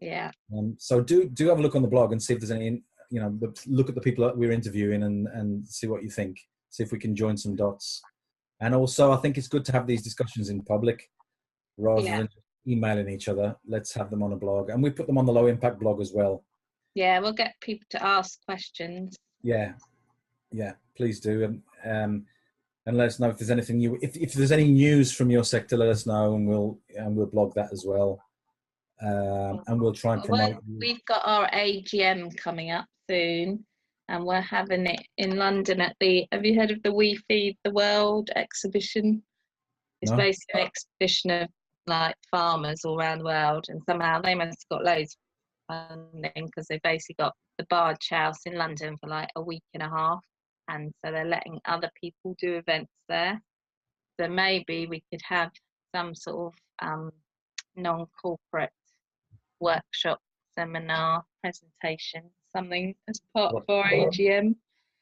yeah, 0.00 0.30
Um, 0.56 0.76
so 0.78 1.00
do 1.00 1.28
do 1.28 1.48
have 1.48 1.58
a 1.58 1.62
look 1.62 1.76
on 1.76 1.82
the 1.82 1.88
blog 1.96 2.12
and 2.12 2.22
see 2.22 2.34
if 2.34 2.40
there's 2.40 2.50
any, 2.50 2.82
you 3.10 3.20
know, 3.20 3.30
look 3.66 3.88
at 3.88 3.94
the 3.94 4.00
people 4.00 4.24
that 4.26 4.36
we're 4.36 4.52
interviewing 4.52 5.02
and 5.04 5.26
and 5.28 5.66
see 5.66 5.86
what 5.86 6.02
you 6.02 6.10
think. 6.10 6.36
See 6.70 6.82
if 6.82 6.92
we 6.92 6.98
can 6.98 7.14
join 7.16 7.36
some 7.36 7.54
dots. 7.56 8.02
And 8.60 8.74
also, 8.74 9.12
I 9.12 9.16
think 9.18 9.38
it's 9.38 9.48
good 9.48 9.64
to 9.66 9.72
have 9.72 9.86
these 9.86 10.02
discussions 10.02 10.48
in 10.50 10.62
public 10.62 11.08
rather 11.76 12.02
Yeah. 12.02 12.18
than 12.18 12.28
emailing 12.66 13.08
each 13.08 13.28
other. 13.28 13.56
Let's 13.66 13.94
have 13.94 14.10
them 14.10 14.22
on 14.22 14.32
a 14.32 14.36
blog, 14.36 14.70
and 14.70 14.82
we 14.82 14.90
put 14.90 15.06
them 15.06 15.16
on 15.18 15.26
the 15.26 15.32
low 15.32 15.46
impact 15.46 15.78
blog 15.80 16.00
as 16.00 16.12
well. 16.12 16.44
yeah. 16.94 17.18
We'll 17.20 17.32
get 17.44 17.54
people 17.60 17.86
to 17.90 18.00
ask 18.16 18.44
questions. 18.44 19.16
Yeah, 19.42 19.72
yeah. 20.52 20.72
Please 20.96 21.20
do, 21.20 21.34
and 21.44 21.62
um, 21.94 22.26
and 22.88 22.96
let 22.96 23.08
us 23.08 23.20
know 23.20 23.28
if 23.28 23.36
there's 23.36 23.50
anything 23.50 23.76
new. 23.76 23.98
If 24.00 24.16
if 24.16 24.32
there's 24.32 24.50
any 24.50 24.66
news 24.66 25.12
from 25.12 25.30
your 25.30 25.44
sector, 25.44 25.76
let 25.76 25.90
us 25.90 26.06
know, 26.06 26.34
and 26.34 26.48
we'll 26.48 26.78
and 26.96 27.14
we'll 27.14 27.26
blog 27.26 27.54
that 27.54 27.70
as 27.70 27.84
well. 27.86 28.18
Um, 29.02 29.62
and 29.66 29.80
we'll 29.80 29.92
try 29.92 30.14
and 30.14 30.24
promote. 30.24 30.52
Well, 30.52 30.60
we've 30.80 31.04
got 31.04 31.20
our 31.24 31.50
AGM 31.50 32.34
coming 32.38 32.70
up 32.70 32.86
soon, 33.08 33.66
and 34.08 34.24
we're 34.24 34.40
having 34.40 34.86
it 34.86 35.02
in 35.18 35.36
London 35.36 35.82
at 35.82 35.96
the. 36.00 36.26
Have 36.32 36.46
you 36.46 36.58
heard 36.58 36.70
of 36.70 36.82
the 36.82 36.92
We 36.92 37.20
Feed 37.28 37.58
the 37.62 37.72
World 37.72 38.30
exhibition? 38.34 39.22
It's 40.00 40.10
No. 40.10 40.16
basically 40.16 40.62
an 40.62 40.68
exhibition 40.68 41.30
of 41.30 41.48
like 41.86 42.16
farmers 42.30 42.86
all 42.86 42.98
around 42.98 43.18
the 43.18 43.26
world, 43.26 43.66
and 43.68 43.82
somehow 43.86 44.22
they 44.22 44.34
must 44.34 44.64
have 44.70 44.78
got 44.78 44.86
loads 44.86 45.14
of 45.68 45.92
funding 45.92 46.46
because 46.46 46.66
they 46.68 46.80
basically 46.82 47.16
got 47.18 47.34
the 47.58 47.66
Barge 47.68 48.08
House 48.08 48.38
in 48.46 48.54
London 48.54 48.96
for 48.96 49.10
like 49.10 49.28
a 49.36 49.42
week 49.42 49.64
and 49.74 49.82
a 49.82 49.90
half, 49.90 50.20
and 50.68 50.92
so 51.04 51.10
they're 51.10 51.24
letting 51.24 51.58
other 51.66 51.90
people 52.00 52.36
do 52.40 52.56
events 52.56 52.92
there. 53.08 53.40
So 54.20 54.28
maybe 54.28 54.86
we 54.86 55.02
could 55.10 55.22
have 55.26 55.50
some 55.94 56.14
sort 56.14 56.52
of 56.52 56.86
um, 56.86 57.10
non-corporate 57.76 58.72
workshop, 59.60 60.20
seminar, 60.58 61.24
presentation, 61.42 62.22
something 62.54 62.94
as 63.08 63.20
part 63.34 63.54
of 63.54 63.64
our 63.68 63.84
AGM. 63.84 64.54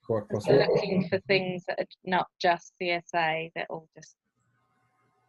Quite 0.04 0.28
possible. 0.28 0.58
looking 0.58 1.08
for 1.08 1.18
things 1.26 1.64
that 1.66 1.80
are 1.80 1.86
not 2.04 2.28
just 2.40 2.72
CSA, 2.80 3.50
that 3.56 3.66
all 3.68 3.88
just 3.96 4.14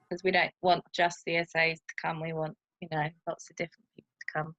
because 0.08 0.24
we 0.24 0.32
don't 0.32 0.52
want 0.62 0.84
just 0.94 1.26
CSAs 1.28 1.76
to 1.76 1.96
come. 2.02 2.22
We 2.22 2.34
want 2.34 2.56
you 2.82 2.88
know 2.92 3.08
lots 3.28 3.50
of 3.50 3.56
different 3.56 3.86
people 3.96 4.12
to 4.20 4.34
come. 4.34 4.56